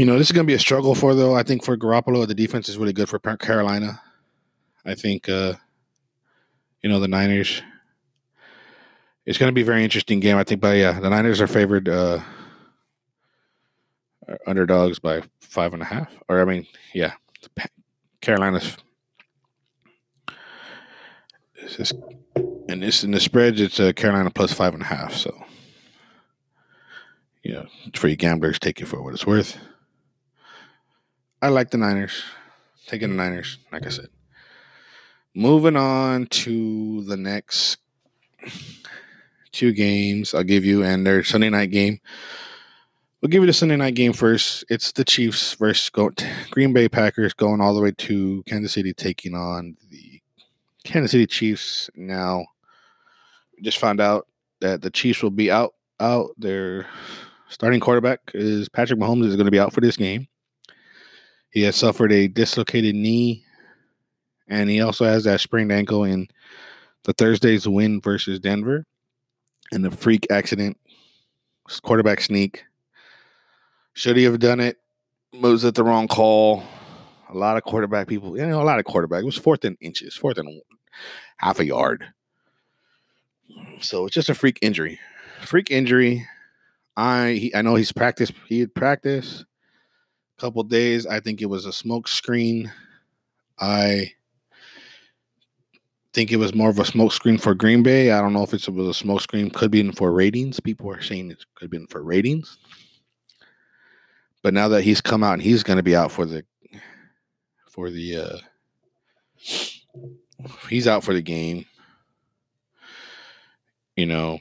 You 0.00 0.06
know, 0.06 0.16
this 0.16 0.28
is 0.28 0.32
going 0.32 0.46
to 0.46 0.50
be 0.50 0.54
a 0.54 0.58
struggle 0.58 0.94
for 0.94 1.14
though. 1.14 1.36
I 1.36 1.42
think 1.42 1.62
for 1.62 1.76
Garoppolo, 1.76 2.26
the 2.26 2.34
defense 2.34 2.70
is 2.70 2.78
really 2.78 2.94
good 2.94 3.10
for 3.10 3.18
Carolina. 3.18 4.00
I 4.86 4.94
think 4.94 5.28
uh, 5.28 5.52
you 6.80 6.88
know, 6.88 7.00
the 7.00 7.06
Niners. 7.06 7.60
It's 9.26 9.36
going 9.36 9.50
to 9.50 9.54
be 9.54 9.60
a 9.60 9.64
very 9.66 9.84
interesting 9.84 10.18
game, 10.18 10.38
I 10.38 10.44
think. 10.44 10.62
But 10.62 10.78
yeah, 10.78 10.98
the 10.98 11.10
Niners 11.10 11.42
are 11.42 11.46
favored 11.46 11.86
uh, 11.86 12.20
underdogs 14.46 14.98
by 14.98 15.22
five 15.38 15.74
and 15.74 15.82
a 15.82 15.84
half. 15.84 16.10
Or 16.30 16.40
I 16.40 16.46
mean, 16.46 16.66
yeah, 16.94 17.12
Carolina's. 18.22 18.78
Just, 21.76 21.92
and 22.70 22.82
this 22.82 23.04
in 23.04 23.10
the 23.10 23.20
spreads, 23.20 23.60
it's 23.60 23.78
uh, 23.78 23.92
Carolina 23.92 24.30
plus 24.30 24.54
five 24.54 24.72
and 24.72 24.82
a 24.82 24.86
half. 24.86 25.12
So, 25.12 25.44
you 27.42 27.52
know, 27.52 27.66
for 27.94 28.08
you 28.08 28.16
gamblers, 28.16 28.58
take 28.58 28.80
it 28.80 28.86
for 28.86 29.02
what 29.02 29.12
it's 29.12 29.26
worth. 29.26 29.58
I 31.42 31.48
like 31.48 31.70
the 31.70 31.78
Niners. 31.78 32.22
Taking 32.86 33.10
the 33.10 33.16
Niners, 33.16 33.58
like 33.72 33.86
I 33.86 33.90
said. 33.90 34.08
Moving 35.34 35.76
on 35.76 36.26
to 36.26 37.02
the 37.04 37.16
next 37.16 37.78
two 39.52 39.72
games, 39.72 40.34
I'll 40.34 40.42
give 40.42 40.64
you, 40.64 40.82
and 40.82 41.06
their 41.06 41.24
Sunday 41.24 41.50
night 41.50 41.70
game. 41.70 42.00
We'll 43.20 43.28
give 43.28 43.42
you 43.42 43.46
the 43.46 43.52
Sunday 43.52 43.76
night 43.76 43.94
game 43.94 44.12
first. 44.12 44.64
It's 44.68 44.92
the 44.92 45.04
Chiefs 45.04 45.54
versus 45.54 45.90
Green 46.50 46.72
Bay 46.72 46.88
Packers 46.88 47.32
going 47.32 47.60
all 47.60 47.74
the 47.74 47.80
way 47.80 47.92
to 47.92 48.42
Kansas 48.44 48.72
City, 48.72 48.92
taking 48.92 49.34
on 49.34 49.76
the 49.90 50.20
Kansas 50.84 51.12
City 51.12 51.26
Chiefs. 51.26 51.90
Now, 51.94 52.46
just 53.62 53.78
found 53.78 54.00
out 54.00 54.26
that 54.60 54.82
the 54.82 54.90
Chiefs 54.90 55.22
will 55.22 55.30
be 55.30 55.50
out. 55.50 55.74
Out 56.00 56.30
their 56.38 56.86
starting 57.50 57.78
quarterback 57.78 58.20
is 58.32 58.70
Patrick 58.70 58.98
Mahomes 58.98 59.26
is 59.26 59.36
going 59.36 59.44
to 59.44 59.50
be 59.50 59.60
out 59.60 59.74
for 59.74 59.82
this 59.82 59.98
game. 59.98 60.28
He 61.50 61.62
has 61.62 61.76
suffered 61.76 62.12
a 62.12 62.28
dislocated 62.28 62.94
knee 62.94 63.44
and 64.50 64.68
he 64.68 64.80
also 64.80 65.04
has 65.04 65.24
that 65.24 65.40
sprained 65.40 65.72
ankle 65.72 66.04
in 66.04 66.28
the 67.04 67.12
Thursday's 67.12 67.66
win 67.66 68.00
versus 68.00 68.40
Denver 68.40 68.84
and 69.72 69.84
the 69.84 69.90
freak 69.90 70.26
accident, 70.30 70.76
quarterback 71.82 72.20
sneak. 72.20 72.64
Should 73.94 74.16
he 74.16 74.24
have 74.24 74.40
done 74.40 74.60
it? 74.60 74.78
Was 75.40 75.64
it 75.64 75.76
the 75.76 75.84
wrong 75.84 76.08
call? 76.08 76.64
A 77.28 77.36
lot 77.36 77.56
of 77.56 77.62
quarterback 77.62 78.08
people, 78.08 78.36
you 78.36 78.44
know, 78.44 78.60
a 78.60 78.64
lot 78.64 78.80
of 78.80 78.84
quarterback. 78.84 79.22
It 79.22 79.26
was 79.26 79.38
fourth 79.38 79.64
and 79.64 79.76
inches, 79.80 80.16
fourth 80.16 80.36
and 80.36 80.60
half 81.36 81.60
a 81.60 81.64
yard. 81.64 82.12
So 83.80 84.06
it's 84.06 84.14
just 84.14 84.28
a 84.28 84.34
freak 84.34 84.58
injury. 84.62 84.98
Freak 85.42 85.70
injury. 85.70 86.26
I 86.96 87.32
he, 87.32 87.54
I 87.54 87.62
know 87.62 87.76
he's 87.76 87.92
practiced. 87.92 88.32
He 88.48 88.58
had 88.58 88.74
practiced 88.74 89.44
couple 90.40 90.62
days. 90.62 91.06
I 91.06 91.20
think 91.20 91.42
it 91.42 91.46
was 91.46 91.66
a 91.66 91.72
smoke 91.72 92.08
screen. 92.08 92.72
I 93.58 94.12
think 96.14 96.32
it 96.32 96.36
was 96.36 96.54
more 96.54 96.70
of 96.70 96.78
a 96.78 96.84
smoke 96.84 97.12
screen 97.12 97.36
for 97.36 97.54
Green 97.54 97.82
Bay. 97.82 98.10
I 98.10 98.20
don't 98.20 98.32
know 98.32 98.42
if 98.42 98.54
it 98.54 98.66
was 98.68 98.88
a 98.88 98.94
smoke 98.94 99.20
screen. 99.20 99.50
Could 99.50 99.70
be 99.70 99.80
in 99.80 99.92
for 99.92 100.12
ratings. 100.12 100.58
People 100.58 100.90
are 100.90 101.02
saying 101.02 101.30
it 101.30 101.44
could 101.54 101.70
be 101.70 101.84
for 101.90 102.02
ratings. 102.02 102.56
But 104.42 104.54
now 104.54 104.68
that 104.68 104.82
he's 104.82 105.02
come 105.02 105.22
out 105.22 105.34
and 105.34 105.42
he's 105.42 105.62
going 105.62 105.76
to 105.76 105.82
be 105.82 105.94
out 105.94 106.10
for 106.10 106.24
the 106.24 106.42
for 107.68 107.90
the 107.90 108.16
uh 108.16 108.38
he's 110.70 110.88
out 110.88 111.04
for 111.04 111.12
the 111.12 111.20
game. 111.20 111.66
You 113.94 114.06
know, 114.06 114.38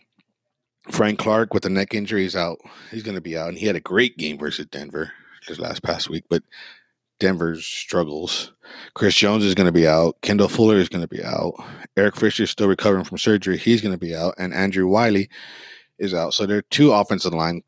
Frank 0.89 1.19
Clark 1.19 1.53
with 1.53 1.63
the 1.63 1.69
neck 1.69 1.93
injury 1.93 2.25
is 2.25 2.38
out. 2.38 2.59
He's 2.91 3.03
going 3.03 3.15
to 3.15 3.21
be 3.21 3.38
out, 3.38 3.49
and 3.49 3.57
he 3.57 3.65
had 3.65 3.75
a 3.75 3.81
great 3.81 4.17
game 4.17 4.38
versus 4.38 4.67
Denver 4.67 5.12
just 5.49 5.59
last 5.59 5.83
past 5.83 6.09
week. 6.09 6.23
But 6.29 6.43
Denver's 7.19 7.65
struggles. 7.65 8.53
Chris 8.93 9.15
Jones 9.15 9.43
is 9.43 9.55
going 9.55 9.65
to 9.65 9.73
be 9.73 9.88
out. 9.88 10.15
Kendall 10.21 10.47
Fuller 10.47 10.77
is 10.77 10.88
going 10.88 11.01
to 11.01 11.07
be 11.07 11.23
out. 11.23 11.53
Eric 11.97 12.15
Fisher 12.15 12.43
is 12.43 12.49
still 12.49 12.67
recovering 12.67 13.03
from 13.03 13.17
surgery. 13.17 13.57
He's 13.57 13.81
going 13.81 13.93
to 13.93 13.99
be 13.99 14.15
out, 14.15 14.35
and 14.38 14.53
Andrew 14.53 14.88
Wylie 14.88 15.29
is 15.97 16.13
out. 16.13 16.33
So 16.33 16.45
there 16.45 16.59
are 16.59 16.63
two 16.63 16.93
offensive 16.93 17.33
line 17.33 17.63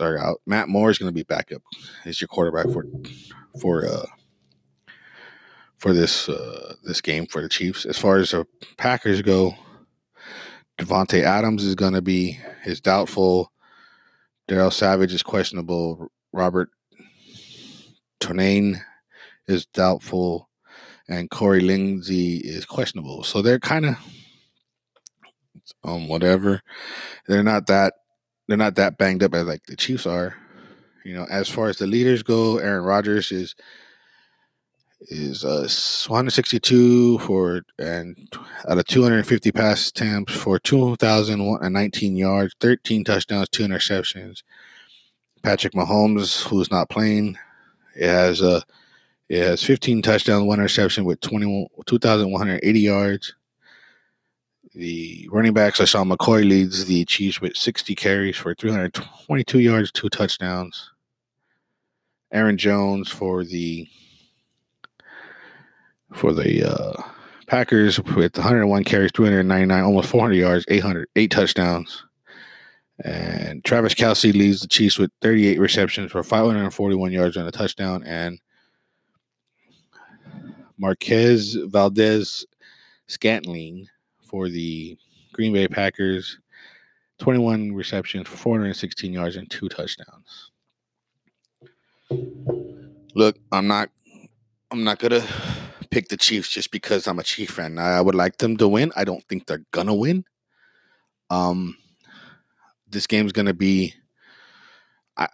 are 0.00 0.18
out. 0.18 0.40
Matt 0.46 0.68
Moore 0.68 0.90
is 0.90 0.98
going 0.98 1.10
to 1.10 1.14
be 1.14 1.22
back 1.22 1.52
up. 1.52 1.62
He's 2.02 2.20
your 2.20 2.28
quarterback 2.28 2.72
for 2.72 2.86
for 3.60 3.86
uh 3.86 4.06
for 5.78 5.92
this 5.92 6.28
uh 6.28 6.74
this 6.82 7.00
game 7.00 7.26
for 7.26 7.42
the 7.42 7.48
Chiefs. 7.48 7.84
As 7.84 7.98
far 7.98 8.16
as 8.16 8.30
the 8.30 8.46
Packers 8.76 9.22
go, 9.22 9.54
Davante 10.78 11.22
Adams 11.22 11.62
is 11.62 11.74
going 11.74 11.92
to 11.92 12.02
be 12.02 12.40
is 12.64 12.80
doubtful. 12.80 13.52
Darnell 14.48 14.70
Savage 14.70 15.12
is 15.12 15.22
questionable. 15.22 16.10
Robert 16.32 16.70
Tonyan 18.24 18.80
is 19.46 19.66
doubtful, 19.66 20.48
and 21.08 21.30
Corey 21.30 21.60
Linsley 21.60 22.40
is 22.40 22.64
questionable. 22.64 23.22
So 23.22 23.42
they're 23.42 23.60
kind 23.60 23.86
of 23.86 23.96
um 25.84 26.08
whatever. 26.08 26.62
They're 27.28 27.42
not 27.42 27.66
that 27.66 27.94
they're 28.48 28.56
not 28.56 28.76
that 28.76 28.98
banged 28.98 29.22
up 29.22 29.34
as 29.34 29.46
like 29.46 29.64
the 29.66 29.76
Chiefs 29.76 30.06
are. 30.06 30.34
You 31.04 31.14
know, 31.14 31.26
as 31.30 31.48
far 31.48 31.68
as 31.68 31.76
the 31.76 31.86
leaders 31.86 32.22
go, 32.22 32.58
Aaron 32.58 32.84
Rodgers 32.84 33.30
is 33.30 33.54
is 35.00 35.44
uh 35.44 35.68
162 36.08 37.18
for 37.18 37.62
and 37.78 38.16
out 38.66 38.78
of 38.78 38.86
250 38.86 39.52
pass 39.52 39.90
attempts 39.90 40.34
for 40.34 40.58
2019 40.58 42.16
yards, 42.16 42.54
13 42.60 43.04
touchdowns, 43.04 43.50
two 43.50 43.64
interceptions. 43.64 44.42
Patrick 45.42 45.74
Mahomes, 45.74 46.42
who's 46.44 46.70
not 46.70 46.88
playing, 46.88 47.36
it 47.96 48.08
has 48.08 48.40
a 48.40 48.62
it 49.28 49.42
has 49.42 49.62
15 49.62 50.02
touchdowns, 50.02 50.44
one 50.44 50.58
interception 50.58 51.04
with 51.04 51.20
20, 51.20 51.68
2,180 51.86 52.80
yards. 52.80 53.34
The 54.74 55.28
running 55.32 55.54
backs, 55.54 55.80
LeSean 55.80 56.12
McCoy 56.12 56.46
leads 56.46 56.84
the 56.84 57.04
Chiefs 57.04 57.40
with 57.40 57.56
60 57.56 57.94
carries 57.94 58.36
for 58.36 58.54
322 58.54 59.60
yards, 59.60 59.92
two 59.92 60.08
touchdowns. 60.08 60.90
Aaron 62.32 62.58
Jones 62.58 63.08
for 63.08 63.44
the 63.44 63.88
for 66.12 66.32
the 66.32 66.64
uh, 66.64 67.02
Packers 67.46 68.00
with 68.00 68.36
101 68.36 68.84
carries, 68.84 69.12
399, 69.14 69.84
almost 69.84 70.08
400 70.08 70.34
yards, 70.34 70.64
800, 70.68 71.08
eight 71.16 71.30
touchdowns. 71.30 72.04
And 73.02 73.64
Travis 73.64 73.94
Kelce 73.94 74.32
leads 74.32 74.60
the 74.60 74.68
Chiefs 74.68 74.98
with 74.98 75.10
38 75.20 75.58
receptions 75.58 76.12
for 76.12 76.22
541 76.22 77.10
yards 77.10 77.36
and 77.36 77.48
a 77.48 77.50
touchdown. 77.50 78.04
And 78.04 78.38
Marquez 80.78 81.54
Valdes 81.54 82.46
Scantling 83.06 83.88
for 84.22 84.48
the 84.48 84.96
Green 85.32 85.52
Bay 85.52 85.68
Packers, 85.68 86.38
21 87.18 87.72
receptions 87.74 88.28
for 88.28 88.36
416 88.36 89.12
yards 89.12 89.36
and 89.36 89.50
two 89.50 89.68
touchdowns. 89.68 90.50
Look, 93.14 93.36
I'm 93.52 93.66
not 93.66 93.90
I'm 94.70 94.84
not 94.84 94.98
gonna 94.98 95.24
pick 95.90 96.08
the 96.08 96.16
Chiefs 96.16 96.48
just 96.48 96.70
because 96.70 97.06
I'm 97.06 97.18
a 97.18 97.22
Chief 97.22 97.50
fan. 97.50 97.78
I 97.78 98.00
would 98.00 98.14
like 98.14 98.38
them 98.38 98.56
to 98.56 98.68
win. 98.68 98.92
I 98.96 99.04
don't 99.04 99.22
think 99.28 99.46
they're 99.46 99.64
gonna 99.70 99.94
win. 99.94 100.24
Um 101.30 101.76
this 102.94 103.06
game's 103.06 103.32
gonna 103.32 103.54
be 103.54 103.94
I, 105.16 105.28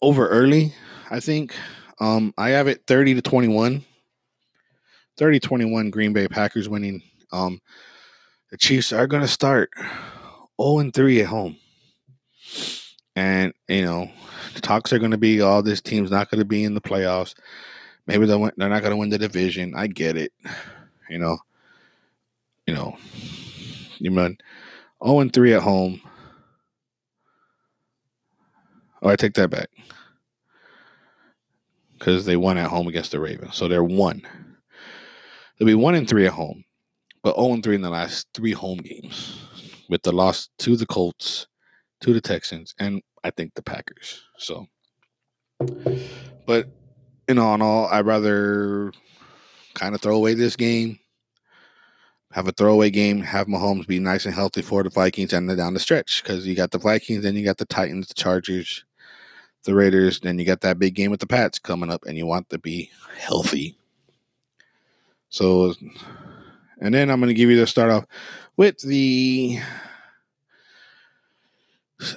over 0.00 0.28
early, 0.28 0.74
I 1.10 1.20
think. 1.20 1.54
Um 2.00 2.32
I 2.38 2.50
have 2.50 2.68
it 2.68 2.86
30 2.86 3.14
to 3.14 3.22
21 3.22 3.84
30 5.16 5.40
21 5.40 5.90
Green 5.90 6.12
Bay 6.12 6.28
Packers 6.28 6.68
winning. 6.68 7.02
Um, 7.32 7.60
the 8.50 8.56
Chiefs 8.56 8.92
are 8.92 9.06
going 9.06 9.22
to 9.22 9.28
start 9.28 9.70
0 10.60 10.78
and 10.78 10.92
3 10.92 11.22
at 11.22 11.26
home. 11.26 11.56
And, 13.14 13.52
you 13.68 13.84
know, 13.84 14.10
the 14.54 14.60
talks 14.60 14.92
are 14.92 14.98
going 14.98 15.10
to 15.10 15.18
be 15.18 15.40
all 15.40 15.58
oh, 15.58 15.62
this 15.62 15.80
team's 15.80 16.10
not 16.10 16.30
going 16.30 16.40
to 16.40 16.44
be 16.44 16.64
in 16.64 16.74
the 16.74 16.80
playoffs. 16.80 17.34
Maybe 18.06 18.26
they're, 18.26 18.52
they're 18.56 18.68
not 18.68 18.82
going 18.82 18.90
to 18.90 18.96
win 18.96 19.10
the 19.10 19.18
division. 19.18 19.74
I 19.76 19.86
get 19.86 20.16
it. 20.16 20.32
You 21.08 21.18
know, 21.18 21.38
you 22.66 22.74
know, 22.74 22.96
you 23.98 24.10
mean 24.10 24.38
0 25.04 25.20
and 25.20 25.32
3 25.32 25.54
at 25.54 25.62
home. 25.62 26.00
Oh, 29.02 29.08
I 29.08 29.16
take 29.16 29.34
that 29.34 29.50
back. 29.50 29.68
Because 31.98 32.24
they 32.24 32.36
won 32.36 32.58
at 32.58 32.70
home 32.70 32.88
against 32.88 33.10
the 33.10 33.20
Ravens. 33.20 33.56
So 33.56 33.68
they're 33.68 33.84
one. 33.84 34.22
They'll 35.58 35.66
be 35.66 35.74
one 35.74 35.94
and 35.94 36.08
three 36.08 36.26
at 36.26 36.32
home, 36.32 36.64
but 37.22 37.36
0 37.36 37.54
and 37.54 37.62
three 37.62 37.74
in 37.74 37.82
the 37.82 37.90
last 37.90 38.26
three 38.34 38.52
home 38.52 38.78
games, 38.78 39.38
with 39.88 40.02
the 40.02 40.12
loss 40.12 40.48
to 40.58 40.76
the 40.76 40.86
Colts, 40.86 41.46
to 42.00 42.12
the 42.12 42.20
Texans, 42.20 42.74
and 42.78 43.02
I 43.22 43.30
think 43.30 43.54
the 43.54 43.62
Packers. 43.62 44.22
So, 44.38 44.66
but 46.46 46.68
in 47.28 47.38
all 47.38 47.54
in 47.54 47.62
all, 47.62 47.86
I'd 47.86 48.06
rather 48.06 48.92
kind 49.74 49.94
of 49.94 50.00
throw 50.00 50.16
away 50.16 50.34
this 50.34 50.56
game, 50.56 50.98
have 52.32 52.48
a 52.48 52.52
throwaway 52.52 52.90
game, 52.90 53.20
have 53.20 53.46
Mahomes 53.46 53.86
be 53.86 53.98
nice 53.98 54.26
and 54.26 54.34
healthy 54.34 54.62
for 54.62 54.82
the 54.82 54.90
Vikings 54.90 55.32
and 55.32 55.48
then 55.48 55.56
down 55.56 55.74
the 55.74 55.80
stretch 55.80 56.22
because 56.22 56.46
you 56.46 56.54
got 56.54 56.70
the 56.70 56.78
Vikings, 56.78 57.22
then 57.22 57.36
you 57.36 57.44
got 57.44 57.58
the 57.58 57.66
Titans, 57.66 58.08
the 58.08 58.14
Chargers, 58.14 58.84
the 59.64 59.74
Raiders, 59.74 60.20
then 60.20 60.38
you 60.38 60.44
got 60.44 60.62
that 60.62 60.78
big 60.78 60.94
game 60.94 61.10
with 61.10 61.20
the 61.20 61.26
Pats 61.26 61.58
coming 61.58 61.90
up, 61.90 62.04
and 62.06 62.16
you 62.16 62.26
want 62.26 62.50
to 62.50 62.58
be 62.58 62.90
healthy 63.18 63.76
so, 65.32 65.72
and 66.78 66.92
then 66.92 67.10
I'm 67.10 67.18
going 67.18 67.28
to 67.28 67.34
give 67.34 67.48
you 67.48 67.58
the 67.58 67.66
start 67.66 67.90
off 67.90 68.04
with 68.58 68.78
the. 68.80 69.58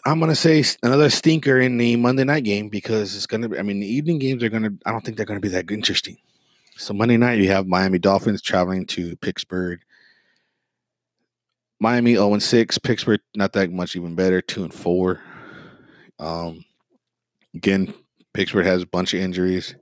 I'm 0.04 0.20
going 0.20 0.32
to 0.32 0.36
say 0.36 0.66
another 0.84 1.10
stinker 1.10 1.58
in 1.62 1.78
the 1.78 1.96
Monday 1.96 2.26
night 2.26 2.44
game 2.44 2.68
because 2.68 3.16
it's 3.16 3.28
going 3.28 3.44
to 3.44 3.50
be, 3.50 3.60
I 3.60 3.62
mean, 3.62 3.80
the 3.80 3.88
evening 3.88 4.20
games 4.20 4.44
are 4.44 4.50
going 4.50 4.64
to, 4.64 4.74
I 4.86 4.92
don't 4.92 5.06
think 5.06 5.16
they're 5.16 5.28
going 5.28 5.40
to 5.40 5.48
be 5.48 5.54
that 5.54 5.70
interesting. 5.72 6.18
So, 6.76 6.94
Monday 6.94 7.16
night, 7.16 7.38
you 7.38 7.48
have 7.50 7.68
Miami 7.68 8.00
Dolphins 8.00 8.42
traveling 8.42 8.86
to 8.88 9.16
Pittsburgh. 9.18 9.80
Miami 11.80 12.16
0 12.16 12.38
6, 12.38 12.78
Pittsburgh 12.80 13.22
not 13.34 13.54
that 13.54 13.72
much 13.72 13.96
even 13.96 14.16
better, 14.16 14.42
2 14.42 14.64
and 14.64 14.74
4. 14.74 15.22
Um, 16.20 16.66
again, 17.56 17.94
Pittsburgh 18.34 18.66
has 18.66 18.84
a 18.84 18.88
bunch 18.88 19.14
of 19.14 19.22
injuries. 19.22 19.76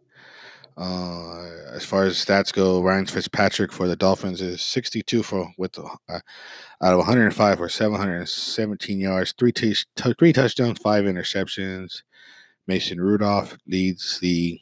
Uh, 0.77 1.43
as 1.71 1.83
far 1.85 2.03
as 2.05 2.23
stats 2.23 2.51
go, 2.51 2.81
Ryan 2.81 3.05
Fitzpatrick 3.05 3.71
for 3.71 3.87
the 3.87 3.95
Dolphins 3.95 4.41
is 4.41 4.61
62 4.61 5.21
for 5.21 5.51
with 5.57 5.77
uh, 5.77 6.19
out 6.81 6.93
of 6.93 6.97
105 6.97 7.57
for 7.57 7.69
717 7.69 8.99
yards, 8.99 9.33
three 9.37 9.51
t- 9.51 9.75
t- 9.95 10.15
three 10.17 10.33
touchdowns, 10.33 10.79
five 10.79 11.05
interceptions. 11.05 12.01
Mason 12.65 12.99
Rudolph 12.99 13.57
leads 13.67 14.19
the 14.19 14.59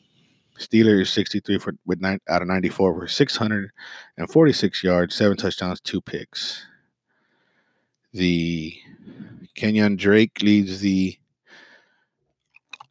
Steelers 0.60 1.08
63 1.08 1.60
for 1.60 1.74
with 1.86 2.02
nine 2.02 2.19
out 2.30 2.41
of 2.41 2.47
94 2.47 2.93
for 3.00 3.08
646 3.08 4.84
yards, 4.84 5.15
seven 5.15 5.38
touchdowns, 5.38 5.80
two 5.82 6.02
picks. 6.02 6.65
The 8.13 8.76
Kenyan 9.56 9.97
Drake 9.97 10.41
leads 10.41 10.82
the 10.82 11.17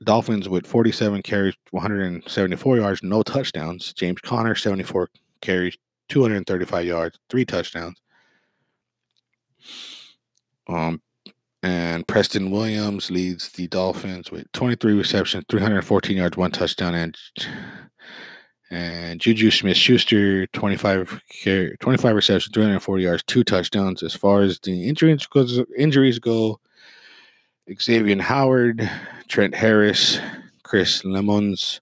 Dolphins 0.02 0.48
with 0.48 0.66
47 0.66 1.22
carries, 1.22 1.54
174 1.70 2.76
yards, 2.78 3.02
no 3.02 3.22
touchdowns. 3.22 3.92
James 3.92 4.20
Conner, 4.22 4.54
74 4.54 5.10
carries, 5.40 5.76
235 6.08 6.86
yards, 6.86 7.18
three 7.28 7.44
touchdowns. 7.44 8.00
Um, 10.68 11.02
and 11.62 12.06
Preston 12.06 12.50
Williams 12.50 13.10
leads 13.10 13.50
the 13.50 13.68
Dolphins 13.68 14.30
with 14.30 14.50
23 14.52 14.94
receptions, 14.94 15.44
314 15.50 16.16
yards, 16.16 16.36
one 16.36 16.50
touchdown, 16.50 16.94
and 16.94 17.16
And 18.70 19.20
Juju 19.20 19.50
Smith 19.50 19.76
Schuster, 19.76 20.46
25, 20.48 21.20
25 21.80 22.14
receptions, 22.14 22.54
340 22.54 23.02
yards, 23.02 23.22
two 23.24 23.44
touchdowns. 23.44 24.02
As 24.02 24.14
far 24.14 24.42
as 24.42 24.60
the 24.60 24.88
injuries, 24.88 25.26
goes, 25.26 25.60
injuries 25.76 26.18
go, 26.20 26.60
Xavier 27.78 28.20
Howard, 28.20 28.90
Trent 29.28 29.54
Harris, 29.54 30.18
Chris 30.62 31.02
Lammons, 31.02 31.80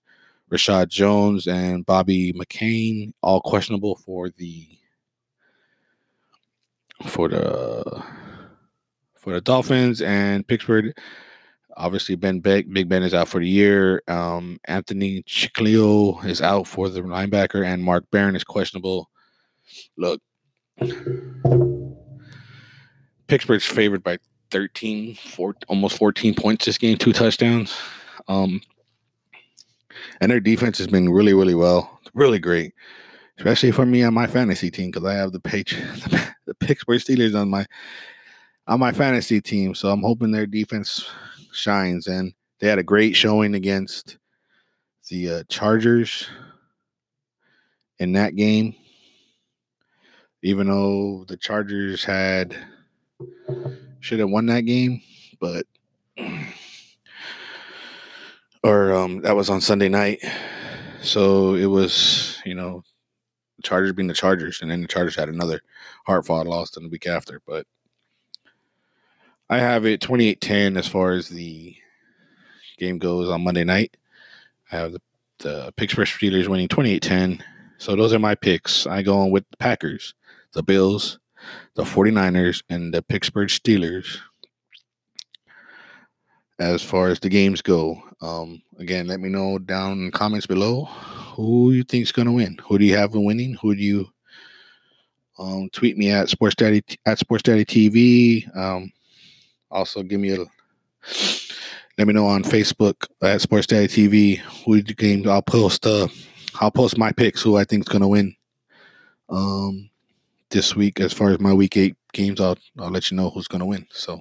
Reshad 0.51 0.89
Jones, 0.89 1.47
and 1.47 1.87
Bobby 1.87 2.33
McCain, 2.33 3.13
all 3.23 3.41
questionable 3.41 3.97
for 3.97 4.31
the 4.31 4.67
for 7.07 7.29
the 7.29 8.03
for 9.15 9.33
the 9.33 9.41
Dolphins 9.41 10.01
and 10.03 10.47
Pittsburgh. 10.47 10.93
Obviously, 11.77 12.17
Ben 12.17 12.41
Beck, 12.41 12.67
Big 12.71 12.89
Ben 12.89 13.03
is 13.05 13.15
out 13.15 13.29
for 13.29 13.41
the 13.41 13.49
year. 13.49 14.03
Um, 14.09 14.59
Anthony 14.65 15.23
Chickillo 15.23 16.25
is 16.25 16.43
out 16.43 16.67
for 16.67 16.89
the 16.89 17.03
linebacker, 17.03 17.65
and 17.65 17.85
Mark 17.85 18.05
Barron 18.11 18.35
is 18.35 18.43
questionable. 18.43 19.09
Look, 19.97 20.21
Pittsburgh's 23.29 23.65
favored 23.65 24.03
by 24.03 24.19
13, 24.51 25.15
four, 25.15 25.55
almost 25.69 25.99
14 25.99 26.35
points 26.35 26.67
this 26.67 26.79
game, 26.79 26.97
two 26.97 27.13
touchdowns. 27.13 27.75
Um, 28.29 28.61
and 30.21 30.31
their 30.31 30.41
defense 30.41 30.79
has 30.79 30.87
been 30.87 31.09
really, 31.11 31.35
really 31.35 31.55
well, 31.55 32.01
really 32.15 32.39
great, 32.39 32.73
especially 33.39 33.73
for 33.73 33.87
me 33.87 34.03
on 34.03 34.15
my 34.15 34.27
fantasy 34.27 34.71
team 34.71 34.91
because 34.91 35.07
I 35.07 35.15
have 35.15 35.33
the 35.33 35.41
page, 35.41 35.73
the 36.47 36.55
Pittsburgh 36.55 37.01
Steelers 37.01 37.39
on 37.39 37.49
my 37.49 37.67
on 38.69 38.79
my 38.79 38.93
fantasy 38.93 39.41
team. 39.41 39.75
So 39.75 39.91
I'm 39.91 40.03
hoping 40.03 40.31
their 40.31 40.47
defense 40.47 41.11
shines. 41.53 42.07
And 42.07 42.33
they 42.61 42.69
had 42.69 42.79
a 42.79 42.85
great 42.85 43.17
showing 43.17 43.55
against 43.55 44.19
the 45.09 45.31
uh, 45.31 45.43
Chargers 45.49 46.29
in 47.99 48.13
that 48.13 48.37
game. 48.37 48.75
Even 50.43 50.69
though 50.69 51.25
the 51.27 51.37
Chargers 51.37 52.05
had 52.05 52.57
should 54.01 54.21
have 54.21 54.31
won 54.31 54.47
that 54.47 54.63
game, 54.63 55.03
but 55.41 55.67
or 58.63 58.93
um 58.93 59.21
that 59.23 59.37
was 59.37 59.51
on 59.51 59.61
Sunday 59.61 59.89
night. 59.89 60.21
So 61.03 61.55
it 61.55 61.67
was, 61.67 62.41
you 62.45 62.55
know, 62.55 62.83
the 63.57 63.63
Chargers 63.63 63.93
being 63.93 64.09
the 64.09 64.15
Chargers, 64.15 64.63
and 64.63 64.71
then 64.71 64.83
the 64.83 64.89
Chargers 64.89 65.17
had 65.17 65.29
another 65.29 65.61
hard 66.07 66.27
fought 66.27 66.47
loss 66.47 66.77
in 66.77 66.85
the 66.85 66.89
week 66.89 67.07
after. 67.07 67.41
But 67.47 67.67
I 69.49 69.59
have 69.59 69.87
it 69.87 70.01
28-10 70.01 70.77
as 70.77 70.87
far 70.87 71.13
as 71.13 71.29
the 71.29 71.75
game 72.79 72.99
goes 72.99 73.29
on 73.29 73.45
Monday 73.45 73.65
night. 73.65 73.97
I 74.71 74.77
have 74.77 74.93
the, 74.93 75.01
the 75.39 75.73
Pittsburgh 75.77 76.07
Steelers 76.07 76.49
winning 76.49 76.69
28-10. 76.69 77.41
So 77.79 77.97
those 77.97 78.13
are 78.13 78.19
my 78.19 78.35
picks. 78.35 78.87
I 78.87 79.03
go 79.03 79.19
on 79.19 79.31
with 79.31 79.49
the 79.51 79.57
Packers, 79.57 80.15
the 80.53 80.63
Bills, 80.63 81.19
the 81.75 81.83
49ers, 81.85 82.63
and 82.69 82.93
the 82.93 83.03
Pittsburgh 83.03 83.49
Steelers. 83.49 84.19
As 86.59 86.83
far 86.83 87.09
as 87.09 87.21
the 87.21 87.29
games 87.29 87.63
go, 87.63 88.03
um, 88.21 88.61
again, 88.79 89.07
let 89.07 89.21
me 89.21 89.29
know 89.29 89.59
down 89.59 89.93
in 90.05 90.11
comments 90.11 90.47
below 90.47 90.85
who 90.85 91.71
you 91.71 91.85
think 91.85 92.03
is 92.03 92.13
going 92.13 92.27
to 92.27 92.33
win. 92.33 92.59
Who 92.65 92.79
do 92.79 92.85
you 92.85 92.97
have 92.97 93.15
winning? 93.15 93.55
Who 93.63 93.77
do 93.77 93.81
you 93.81 94.09
um, 95.39 95.69
tweet 95.73 95.97
me 95.97 96.11
at 96.11 96.29
Sports 96.29 96.57
Daddy 96.57 96.83
at 97.07 97.19
Sports 97.19 97.45
Daddy 97.45 97.65
TV? 97.65 98.57
Um, 98.57 98.93
also, 99.71 100.03
give 100.03 100.19
me 100.19 100.31
a 100.31 100.45
let 101.97 102.07
me 102.07 102.13
know 102.13 102.27
on 102.27 102.43
Facebook 102.43 103.07
at 103.23 103.41
Sports 103.41 103.69
Daddy 103.69 103.87
TV 103.87 104.39
who 104.65 104.83
the 104.83 104.95
games. 104.95 105.27
I'll 105.27 105.43
post 105.43 105.87
uh 105.87 106.09
I'll 106.61 106.71
post 106.71 106.99
my 106.99 107.13
picks 107.13 107.43
who 107.43 107.57
I 107.57 107.65
think 107.65 107.85
is 107.85 107.89
gonna 107.89 108.09
win. 108.09 108.35
Um, 109.29 109.88
this 110.51 110.75
week 110.75 111.01
as 111.01 111.13
far 111.13 111.31
as 111.31 111.41
my 111.41 111.53
week 111.53 111.77
eight 111.77 111.97
games, 112.13 112.41
I'll 112.41 112.57
I'll 112.79 112.91
let 112.91 113.11
you 113.11 113.17
know 113.17 113.31
who's 113.31 113.49
gonna 113.49 113.67
win. 113.67 113.87
So, 113.91 114.21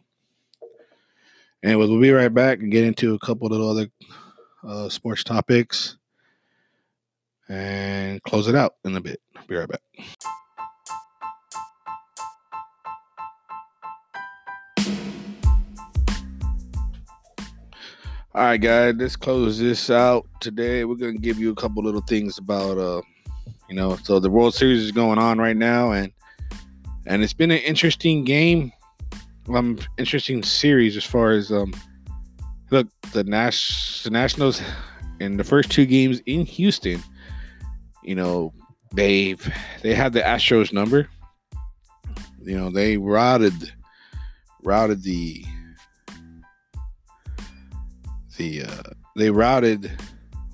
anyways, 1.63 1.89
we'll 1.89 2.01
be 2.01 2.11
right 2.11 2.33
back 2.33 2.59
and 2.59 2.71
get 2.71 2.83
into 2.83 3.13
a 3.15 3.19
couple 3.19 3.53
of 3.53 3.61
other 3.61 3.87
uh, 4.67 4.89
sports 4.89 5.23
topics 5.23 5.97
and 7.49 8.21
close 8.23 8.47
it 8.47 8.55
out 8.55 8.75
in 8.83 8.95
a 8.95 9.01
bit. 9.01 9.21
Be 9.47 9.55
right 9.55 9.69
back. 9.69 9.81
All 18.35 18.43
right, 18.43 18.57
guys, 18.57 18.93
let's 18.97 19.15
close 19.15 19.57
this 19.57 19.89
out 19.89 20.27
today. 20.41 20.85
We're 20.85 20.95
gonna 20.95 21.13
give 21.13 21.39
you 21.39 21.49
a 21.51 21.55
couple 21.55 21.81
little 21.83 22.01
things 22.01 22.37
about, 22.37 22.77
uh, 22.77 23.01
you 23.67 23.75
know, 23.75 23.95
so 24.03 24.19
the 24.19 24.29
World 24.29 24.53
Series 24.53 24.83
is 24.83 24.91
going 24.91 25.17
on 25.17 25.39
right 25.39 25.57
now, 25.57 25.91
and 25.93 26.11
and 27.07 27.23
it's 27.23 27.33
been 27.33 27.51
an 27.51 27.59
interesting 27.59 28.25
game, 28.25 28.71
um, 29.47 29.79
interesting 29.97 30.43
series 30.43 30.97
as 30.97 31.05
far 31.05 31.31
as 31.31 31.51
um, 31.51 31.73
look 32.69 32.87
the 33.13 33.23
Nash 33.23 34.03
the 34.03 34.09
Nationals 34.09 34.61
in 35.19 35.37
the 35.37 35.43
first 35.43 35.71
two 35.71 35.85
games 35.85 36.21
in 36.25 36.45
Houston, 36.45 37.01
you 38.03 38.13
know, 38.13 38.53
they've 38.93 39.53
they 39.81 39.95
had 39.95 40.11
the 40.11 40.19
Astros 40.19 40.73
number, 40.73 41.07
you 42.43 42.57
know, 42.57 42.69
they 42.69 42.97
routed 42.97 43.53
routed 44.63 45.01
the 45.03 45.45
the 48.35 48.63
uh, 48.63 48.83
they 49.15 49.31
routed. 49.31 49.91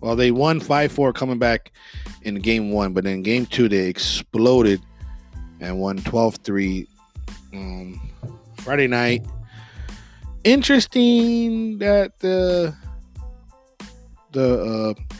Well, 0.01 0.15
they 0.15 0.31
won 0.31 0.59
five 0.59 0.91
four 0.91 1.13
coming 1.13 1.39
back 1.39 1.71
in 2.21 2.35
game 2.35 2.71
one, 2.71 2.93
but 2.93 3.07
in 3.07 3.23
game 3.23 3.47
two 3.47 3.67
they 3.67 3.87
exploded 3.87 4.81
and 5.63 5.79
won 5.79 5.97
12-3 5.99 6.87
um, 7.53 8.09
Friday 8.57 8.87
night. 8.87 9.25
Interesting 10.43 11.77
that 11.79 12.19
the 12.19 12.75
the 14.33 14.95
uh, 14.99 15.17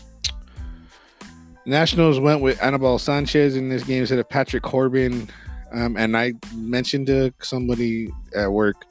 Nationals 1.66 2.20
went 2.20 2.42
with 2.42 2.62
Anibal 2.62 3.00
Sanchez 3.00 3.56
in 3.56 3.70
this 3.70 3.84
game 3.84 4.02
instead 4.02 4.20
of 4.20 4.28
Patrick 4.28 4.64
Corbin. 4.64 5.30
Um, 5.72 5.96
and 5.98 6.18
I 6.18 6.34
mentioned 6.54 7.08
to 7.08 7.34
somebody 7.42 8.12
at 8.36 8.52
work, 8.52 8.86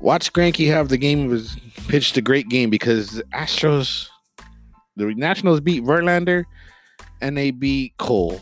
watch 0.00 0.32
Greinke 0.32 0.66
have 0.68 0.88
the 0.88 0.96
game 0.96 1.30
his 1.30 1.56
pitched 1.88 2.16
a 2.16 2.22
great 2.22 2.48
game 2.48 2.70
because 2.70 3.12
the 3.12 3.22
Astros, 3.24 4.08
the 4.96 5.06
Nationals 5.14 5.60
beat 5.60 5.84
Verlander 5.84 6.44
and 7.20 7.36
they 7.36 7.50
beat 7.50 7.96
Cole. 7.98 8.40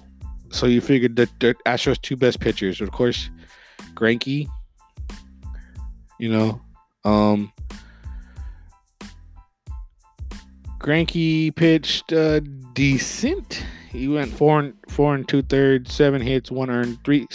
So 0.55 0.67
you 0.67 0.81
figured 0.81 1.17
that 1.17 1.29
the 1.41 1.57
Astros' 1.67 2.01
two 2.01 2.17
best 2.17 2.39
pitchers, 2.39 2.81
of 2.81 2.93
course, 2.93 3.29
Greinke. 3.95 4.47
you 6.21 6.31
know, 6.31 6.61
um, 7.05 7.53
Greinke 10.79 11.53
pitched 11.57 12.13
uh, 12.13 12.39
decent. 12.73 13.67
He 13.91 14.07
went 14.07 14.33
four 14.33 14.61
and 14.61 14.75
four 14.89 15.17
and 15.17 15.27
two 15.27 15.43
thirds, 15.43 15.93
seven 15.93 16.23
hits, 16.23 16.53
one 16.53 16.71
earned, 16.71 16.99
three 17.05 17.27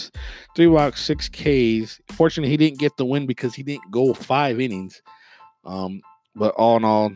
three 0.55 0.67
walks, 0.67 1.03
six 1.03 1.27
Ks. 1.27 1.99
Fortunately, 2.13 2.49
he 2.49 2.55
didn't 2.55 2.79
get 2.79 2.95
the 2.95 3.05
win 3.05 3.25
because 3.25 3.53
he 3.53 3.63
didn't 3.63 3.91
go 3.91 4.13
five 4.13 4.61
innings. 4.61 5.01
Um, 5.65 6.01
but 6.37 6.55
all 6.55 6.77
in 6.77 6.85
all, 6.85 7.11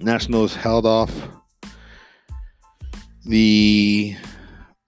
Nationals 0.00 0.56
held 0.56 0.84
off 0.84 1.12
the 3.24 4.16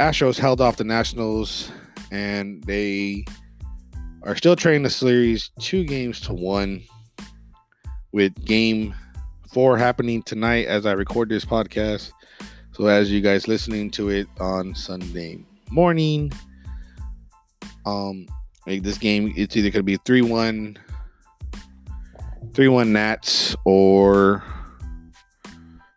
Astros 0.02 0.36
held 0.36 0.60
off 0.60 0.78
the 0.78 0.82
Nationals, 0.82 1.70
and 2.10 2.60
they 2.64 3.24
are 4.24 4.34
still 4.34 4.56
trailing 4.56 4.82
the 4.82 4.90
series 4.90 5.52
two 5.60 5.84
games 5.84 6.20
to 6.22 6.34
one, 6.34 6.82
with 8.10 8.34
game 8.44 8.96
four 9.52 9.78
happening 9.78 10.20
tonight 10.24 10.66
as 10.66 10.86
I 10.86 10.92
record 10.92 11.28
this 11.28 11.44
podcast. 11.44 12.10
So 12.72 12.86
as 12.86 13.12
you 13.12 13.20
guys 13.20 13.46
listening 13.46 13.92
to 13.92 14.08
it 14.08 14.26
on 14.40 14.74
Sunday 14.74 15.38
morning, 15.70 16.32
um, 17.86 18.26
like 18.66 18.82
this 18.82 18.98
game, 18.98 19.32
it's 19.36 19.56
either 19.56 19.70
gonna 19.70 19.84
be 19.84 19.98
three 19.98 20.22
one 20.22 20.78
3 22.54 22.68
1 22.68 22.92
Nats 22.92 23.54
or 23.64 24.42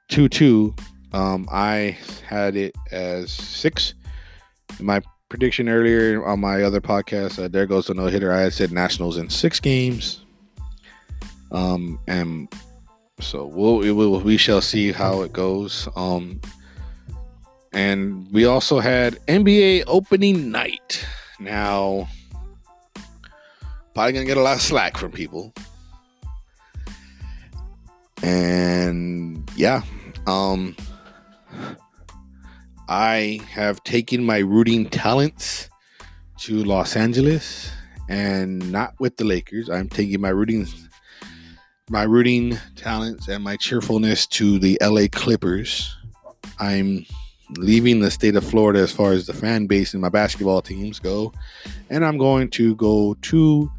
2 0.09 0.29
2. 0.29 0.75
Um, 1.15 1.47
I 1.49 1.97
had 2.27 2.57
it 2.57 2.75
as 2.91 3.31
six. 3.31 3.93
My 4.81 5.01
prediction 5.29 5.69
earlier 5.69 6.25
on 6.25 6.41
my 6.41 6.63
other 6.63 6.81
podcast, 6.81 7.41
uh, 7.41 7.47
there 7.47 7.65
goes 7.65 7.87
the 7.87 7.93
no 7.93 8.07
hitter. 8.07 8.33
I 8.33 8.41
had 8.41 8.53
said 8.53 8.73
Nationals 8.73 9.17
in 9.17 9.29
six 9.29 9.61
games. 9.61 10.25
Um, 11.53 12.01
and 12.07 12.53
so 13.21 13.45
we'll, 13.45 13.77
we 13.77 13.93
will 13.93 14.19
we 14.19 14.35
shall 14.35 14.59
see 14.59 14.91
how 14.91 15.21
it 15.21 15.31
goes. 15.31 15.87
Um, 15.95 16.41
and 17.71 18.27
we 18.33 18.43
also 18.43 18.81
had 18.81 19.13
NBA 19.27 19.85
opening 19.87 20.51
night. 20.51 21.07
Now, 21.39 22.09
probably 23.93 24.11
gonna 24.11 24.25
get 24.25 24.35
a 24.35 24.41
lot 24.41 24.57
of 24.57 24.61
slack 24.61 24.97
from 24.97 25.13
people 25.13 25.53
and 28.21 29.49
yeah, 29.55 29.81
um, 30.27 30.75
I 32.87 33.41
have 33.51 33.83
taken 33.83 34.23
my 34.23 34.39
rooting 34.39 34.89
talents 34.89 35.69
to 36.39 36.63
Los 36.63 36.95
Angeles 36.95 37.71
and 38.09 38.71
not 38.71 38.93
with 38.99 39.17
the 39.17 39.23
Lakers. 39.23 39.69
I'm 39.69 39.89
taking 39.89 40.21
my 40.21 40.29
rooting 40.29 40.67
my 41.89 42.03
rooting 42.03 42.57
talents 42.75 43.27
and 43.27 43.43
my 43.43 43.55
cheerfulness 43.57 44.25
to 44.25 44.57
the 44.59 44.77
LA 44.81 45.05
Clippers. 45.11 45.95
I'm 46.59 47.05
leaving 47.57 47.99
the 47.99 48.09
state 48.09 48.35
of 48.35 48.43
Florida 48.43 48.79
as 48.79 48.91
far 48.91 49.13
as 49.13 49.27
the 49.27 49.33
fan 49.33 49.67
base 49.67 49.93
and 49.93 50.01
my 50.01 50.09
basketball 50.09 50.61
teams 50.61 50.99
go, 50.99 51.31
and 51.89 52.03
I'm 52.03 52.17
going 52.17 52.49
to 52.51 52.75
go 52.75 53.15
to 53.21 53.71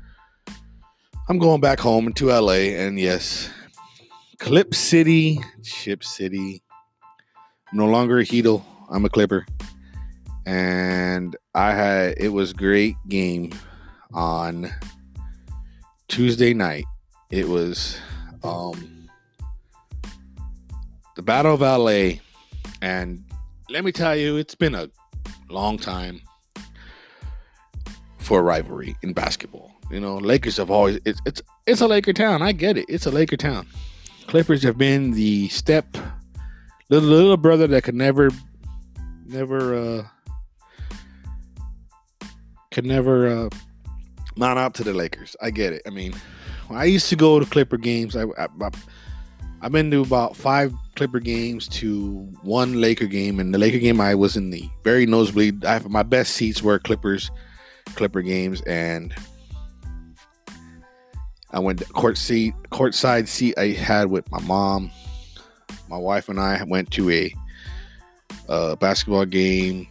I'm 1.29 1.39
going 1.39 1.61
back 1.61 1.81
home 1.81 2.13
to 2.15 2.27
LA 2.27 2.77
and 2.79 3.01
yes, 3.01 3.51
Clip 4.39 4.75
City, 4.75 5.41
Chip 5.65 6.05
City. 6.05 6.63
No 7.73 7.87
longer 7.87 8.21
a 8.21 8.25
Heedle. 8.25 8.63
I'm 8.91 9.05
a 9.05 9.09
Clipper. 9.09 9.47
And 10.47 11.37
I 11.55 11.73
had 11.73 12.15
it 12.19 12.29
was 12.29 12.53
great 12.53 12.97
game 13.09 13.53
on 14.13 14.71
Tuesday 16.09 16.55
night. 16.55 16.85
It 17.31 17.49
was 17.49 17.99
um 18.45 19.09
the 21.17 21.23
Battle 21.23 21.55
of 21.55 21.61
LA 21.61 22.21
and 22.83 23.25
let 23.69 23.85
me 23.85 23.91
tell 23.91 24.15
you 24.15 24.37
it's 24.37 24.55
been 24.55 24.75
a 24.75 24.89
long 25.49 25.79
time 25.79 26.21
for 28.19 28.43
rivalry 28.43 28.97
in 29.03 29.13
basketball. 29.13 29.73
You 29.91 30.01
know, 30.01 30.17
Lakers 30.19 30.57
have 30.57 30.71
always 30.71 31.01
it's 31.05 31.21
it's 31.27 31.43
it's 31.67 31.81
a 31.81 31.87
Laker 31.87 32.13
town. 32.13 32.43
I 32.43 32.53
get 32.53 32.77
it. 32.77 32.87
It's 32.89 33.07
a 33.07 33.11
Laker 33.11 33.37
town. 33.37 33.67
Clippers 34.27 34.63
have 34.63 34.77
been 34.79 35.13
the 35.13 35.49
step 35.49 35.97
little 36.89 37.09
little 37.09 37.37
brother 37.37 37.67
that 37.69 37.85
could 37.85 37.95
never 37.95 38.31
never 39.29 39.75
uh 39.75 40.07
could 42.71 42.87
never 42.87 43.27
uh 43.29 43.49
mount 44.37 44.59
up 44.59 44.75
to 44.75 44.85
the 44.85 44.93
Lakers. 44.93 45.37
I 45.41 45.51
get 45.51 45.73
it. 45.73 45.83
I 45.87 45.91
mean, 45.91 46.15
I 46.71 46.85
used 46.85 47.09
to 47.09 47.17
go 47.17 47.41
to 47.41 47.47
Clipper 47.47 47.79
games. 47.79 48.17
I, 48.17 48.25
I, 48.39 48.47
I 48.61 48.71
I've 49.63 49.73
been 49.73 49.91
to 49.91 50.03
about 50.03 50.37
five 50.37 50.75
Clipper 50.97 51.21
games 51.21 51.67
to 51.69 52.29
one 52.43 52.81
Laker 52.81 53.07
game, 53.07 53.41
and 53.41 53.53
the 53.53 53.59
Laker 53.59 53.79
game 53.79 54.01
I 54.01 54.15
was 54.15 54.37
in 54.37 54.51
the 54.51 54.69
very 54.85 55.07
nosebleed. 55.07 55.65
I 55.65 55.73
have 55.73 55.89
my 55.89 56.03
best 56.03 56.35
seats 56.35 56.63
were 56.63 56.79
Clippers, 56.79 57.31
Clipper 57.95 58.23
games, 58.23 58.61
and 58.63 59.15
I 61.51 61.59
went 61.59 61.87
court 61.95 62.19
seat, 62.19 62.55
courtside 62.71 63.29
seat 63.29 63.57
I 63.59 63.69
had 63.69 64.11
with 64.11 64.31
my 64.31 64.41
mom. 64.43 64.91
My 65.89 65.97
wife 65.97 66.29
and 66.29 66.39
I 66.39 66.63
went 66.65 66.91
to 66.93 67.11
a, 67.11 67.33
a 68.49 68.77
basketball 68.77 69.25
game, 69.25 69.87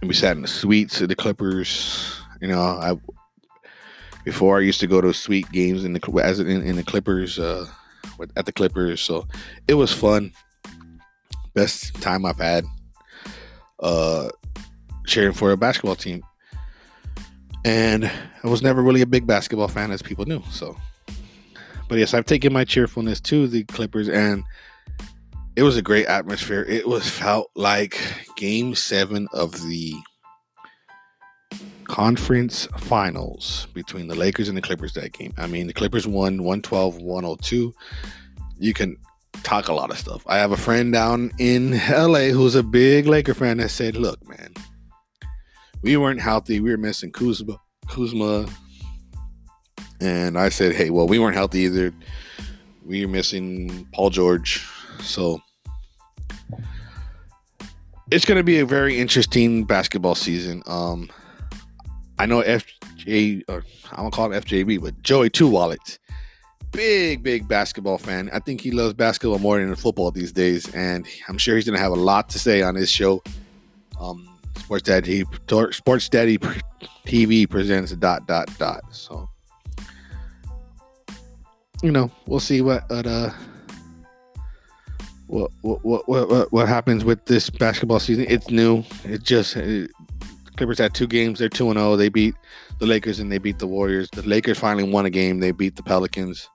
and 0.00 0.08
we 0.08 0.14
sat 0.14 0.36
in 0.36 0.42
the 0.42 0.48
suites 0.48 1.00
of 1.00 1.08
the 1.08 1.16
Clippers. 1.16 2.20
You 2.40 2.48
know, 2.48 2.60
I 2.60 2.96
before 4.24 4.58
I 4.58 4.62
used 4.62 4.80
to 4.80 4.86
go 4.86 5.00
to 5.00 5.12
sweet 5.14 5.50
games 5.52 5.84
in 5.84 5.92
the 5.92 6.20
as 6.22 6.40
in, 6.40 6.48
in 6.48 6.76
the 6.76 6.82
Clippers 6.82 7.38
uh, 7.38 7.66
at 8.36 8.46
the 8.46 8.52
Clippers, 8.52 9.00
so 9.00 9.26
it 9.68 9.74
was 9.74 9.92
fun. 9.92 10.32
Best 11.54 11.94
time 12.02 12.26
I've 12.26 12.38
had 12.38 12.64
uh, 13.80 14.28
cheering 15.06 15.32
for 15.32 15.52
a 15.52 15.56
basketball 15.56 15.96
team. 15.96 16.22
And 17.64 18.04
I 18.44 18.48
was 18.48 18.62
never 18.62 18.82
really 18.82 19.02
a 19.02 19.06
big 19.06 19.26
basketball 19.26 19.68
fan, 19.68 19.90
as 19.90 20.02
people 20.02 20.24
knew. 20.24 20.42
So, 20.50 20.76
but 21.88 21.98
yes, 21.98 22.14
I've 22.14 22.26
taken 22.26 22.52
my 22.52 22.64
cheerfulness 22.64 23.20
to 23.22 23.48
the 23.48 23.64
Clippers, 23.64 24.08
and 24.08 24.44
it 25.56 25.62
was 25.62 25.76
a 25.76 25.82
great 25.82 26.06
atmosphere. 26.06 26.64
It 26.68 26.86
was 26.86 27.08
felt 27.08 27.50
like 27.56 27.98
Game 28.36 28.74
Seven 28.74 29.26
of 29.32 29.52
the 29.66 29.94
conference 31.84 32.66
finals 32.78 33.66
between 33.72 34.06
the 34.06 34.14
Lakers 34.14 34.48
and 34.48 34.56
the 34.56 34.62
Clippers 34.62 34.92
that 34.94 35.12
game. 35.12 35.32
I 35.38 35.46
mean, 35.46 35.66
the 35.66 35.72
Clippers 35.72 36.06
won 36.06 36.42
112 36.42 36.96
102. 36.98 37.74
You 38.58 38.74
can 38.74 38.96
talk 39.42 39.68
a 39.68 39.72
lot 39.72 39.90
of 39.90 39.98
stuff. 39.98 40.22
I 40.26 40.36
have 40.36 40.52
a 40.52 40.56
friend 40.56 40.92
down 40.92 41.32
in 41.38 41.72
LA 41.90 42.28
who's 42.28 42.54
a 42.54 42.62
big 42.62 43.06
Laker 43.06 43.34
fan 43.34 43.56
that 43.58 43.70
said, 43.70 43.96
Look, 43.96 44.26
man, 44.28 44.52
we 45.82 45.96
weren't 45.96 46.20
healthy. 46.20 46.60
We 46.60 46.70
were 46.70 46.76
missing 46.76 47.12
Kuzma. 47.12 47.58
Kuzma. 47.88 48.46
And 50.00 50.38
I 50.38 50.50
said, 50.50 50.74
hey, 50.74 50.90
well, 50.90 51.06
we 51.06 51.18
weren't 51.18 51.36
healthy 51.36 51.60
either. 51.60 51.94
We 52.84 53.06
were 53.06 53.10
missing 53.10 53.88
Paul 53.94 54.10
George. 54.10 54.66
So 55.00 55.40
it's 58.10 58.24
going 58.24 58.38
to 58.38 58.44
be 58.44 58.58
a 58.58 58.66
very 58.66 58.98
interesting 58.98 59.64
basketball 59.64 60.14
season. 60.14 60.62
Um, 60.66 61.10
I 62.18 62.26
know 62.26 62.42
FJ, 62.42 63.42
or 63.48 63.64
I 63.92 63.96
don't 63.96 64.12
call 64.12 64.32
him 64.32 64.42
FJB, 64.42 64.82
but 64.82 65.02
Joey 65.02 65.30
Two 65.30 65.48
Wallets, 65.48 65.98
big, 66.70 67.22
big 67.22 67.48
basketball 67.48 67.98
fan. 67.98 68.30
I 68.32 68.38
think 68.38 68.60
he 68.60 68.70
loves 68.70 68.94
basketball 68.94 69.38
more 69.38 69.58
than 69.58 69.74
football 69.74 70.10
these 70.10 70.32
days, 70.32 70.72
and 70.74 71.06
I'm 71.28 71.38
sure 71.38 71.56
he's 71.56 71.64
going 71.64 71.76
to 71.76 71.82
have 71.82 71.92
a 71.92 71.96
lot 71.96 72.28
to 72.30 72.38
say 72.38 72.62
on 72.62 72.74
his 72.74 72.90
show. 72.90 73.22
Um, 74.00 74.28
Sports 74.58 74.82
Daddy 74.84 75.24
Sports 75.70 76.08
Daddy 76.08 76.38
TV 77.06 77.48
presents 77.48 77.92
dot 77.92 78.26
dot 78.26 78.48
dot. 78.58 78.82
So 78.90 79.28
you 81.82 81.92
know, 81.92 82.10
we'll 82.26 82.40
see 82.40 82.62
what 82.62 82.84
uh 82.90 83.30
what 85.26 85.50
what 85.62 86.08
what 86.08 86.52
what, 86.52 86.68
happens 86.68 87.04
with 87.04 87.24
this 87.26 87.50
basketball 87.50 88.00
season. 88.00 88.26
It's 88.28 88.50
new. 88.50 88.84
It 89.04 89.22
just 89.22 89.56
it, 89.56 89.90
Clippers 90.56 90.78
had 90.78 90.94
two 90.94 91.06
games. 91.06 91.38
They're 91.38 91.48
two 91.48 91.68
and 91.70 91.78
zero. 91.78 91.96
They 91.96 92.08
beat 92.08 92.34
the 92.78 92.86
Lakers 92.86 93.18
and 93.18 93.30
they 93.30 93.38
beat 93.38 93.58
the 93.58 93.66
Warriors. 93.66 94.08
The 94.12 94.22
Lakers 94.22 94.58
finally 94.58 94.90
won 94.90 95.06
a 95.06 95.10
game. 95.10 95.40
They 95.40 95.50
beat 95.50 95.76
the 95.76 95.82
Pelicans 95.82 96.48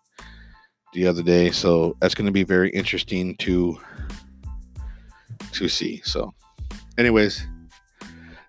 the 0.94 1.08
other 1.08 1.22
day. 1.22 1.52
So 1.52 1.96
that's 2.00 2.16
going 2.16 2.26
to 2.26 2.32
be 2.32 2.44
very 2.44 2.70
interesting 2.72 3.36
to 3.38 3.78
to 5.54 5.68
see. 5.68 6.02
So, 6.04 6.34
anyways, 6.98 7.46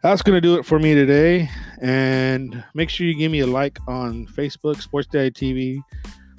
that's 0.02 0.22
going 0.22 0.36
to 0.36 0.40
do 0.40 0.56
it 0.56 0.64
for 0.64 0.78
me 0.78 0.94
today. 0.94 1.50
And 1.80 2.64
make 2.74 2.90
sure 2.90 3.06
you 3.06 3.14
give 3.14 3.32
me 3.32 3.40
a 3.40 3.46
like 3.46 3.78
on 3.88 4.26
Facebook, 4.26 4.80
Sports 4.80 5.08
Daddy 5.08 5.30
TV 5.30 5.82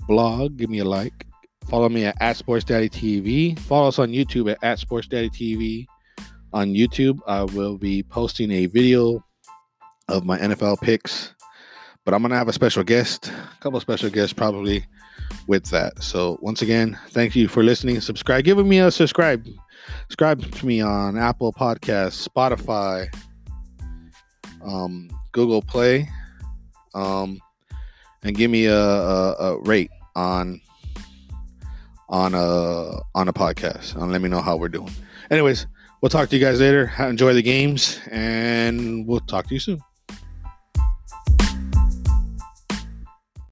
blog. 0.08 0.58
Give 0.58 0.69
me 0.69 0.80
a 0.80 0.86
like. 0.86 1.28
Follow 1.67 1.89
me 1.89 2.06
at, 2.06 2.15
at 2.21 2.38
Sports 2.38 2.63
Daddy 2.63 2.89
TV. 2.89 3.58
Follow 3.60 3.88
us 3.88 3.99
on 3.99 4.10
YouTube 4.10 4.52
at, 4.52 4.58
at 4.63 4.80
Sports 4.80 5.08
Daddy 5.08 5.30
TV. 5.30 5.86
On 6.54 6.73
YouTube, 6.73 7.19
I 7.26 7.43
will 7.43 7.78
be 7.78 8.04
posting 8.04 8.52
a 8.52 8.67
video 8.67 9.23
of 10.08 10.26
my 10.26 10.38
NFL 10.38 10.80
picks, 10.82 11.34
but 12.06 12.13
I'm 12.13 12.21
going 12.21 12.30
to 12.30 12.38
have 12.38 12.47
a 12.47 12.54
special 12.54 12.84
guest, 12.84 13.30
a 13.30 13.62
couple 13.62 13.80
special 13.80 14.10
guests 14.10 14.34
probably 14.34 14.86
with 15.47 15.65
that. 15.71 16.04
So, 16.04 16.38
once 16.41 16.62
again, 16.62 16.97
thank 17.10 17.36
you 17.36 17.47
for 17.47 17.63
listening. 17.63 17.99
Subscribe. 18.02 18.43
Give 18.43 18.63
me 18.63 18.80
a 18.80 18.91
subscribe. 18.91 19.47
Subscribe 20.04 20.52
to 20.52 20.65
me 20.65 20.82
on 20.82 21.17
Apple 21.17 21.52
Podcasts, 21.52 22.28
Spotify, 22.28 23.08
um, 24.63 25.10
Google 25.32 25.62
Play, 25.62 26.08
um, 26.93 27.39
and 28.23 28.36
give 28.36 28.49
me 28.49 28.65
a, 28.65 28.80
a, 28.80 29.34
a, 29.39 29.62
rate 29.62 29.91
on 30.15 30.62
on 32.13 32.36
a 32.36 33.02
on 33.15 33.27
a 33.27 33.33
podcast 33.33 33.96
and 33.96 34.12
let 34.12 34.21
me 34.21 34.29
know 34.29 34.40
how 34.40 34.56
we're 34.56 34.69
doing. 34.69 34.92
Anyways, 35.31 35.65
we'll 36.00 36.12
talk 36.12 36.29
to 36.29 36.37
you 36.37 36.46
guys 36.46 36.60
later. 36.60 36.94
Enjoy 37.00 37.33
the 37.33 37.42
games, 37.42 38.00
and 38.12 39.08
we'll 39.08 39.19
talk 39.21 39.48
to 39.48 39.54
you 39.56 39.60
soon. 39.60 39.81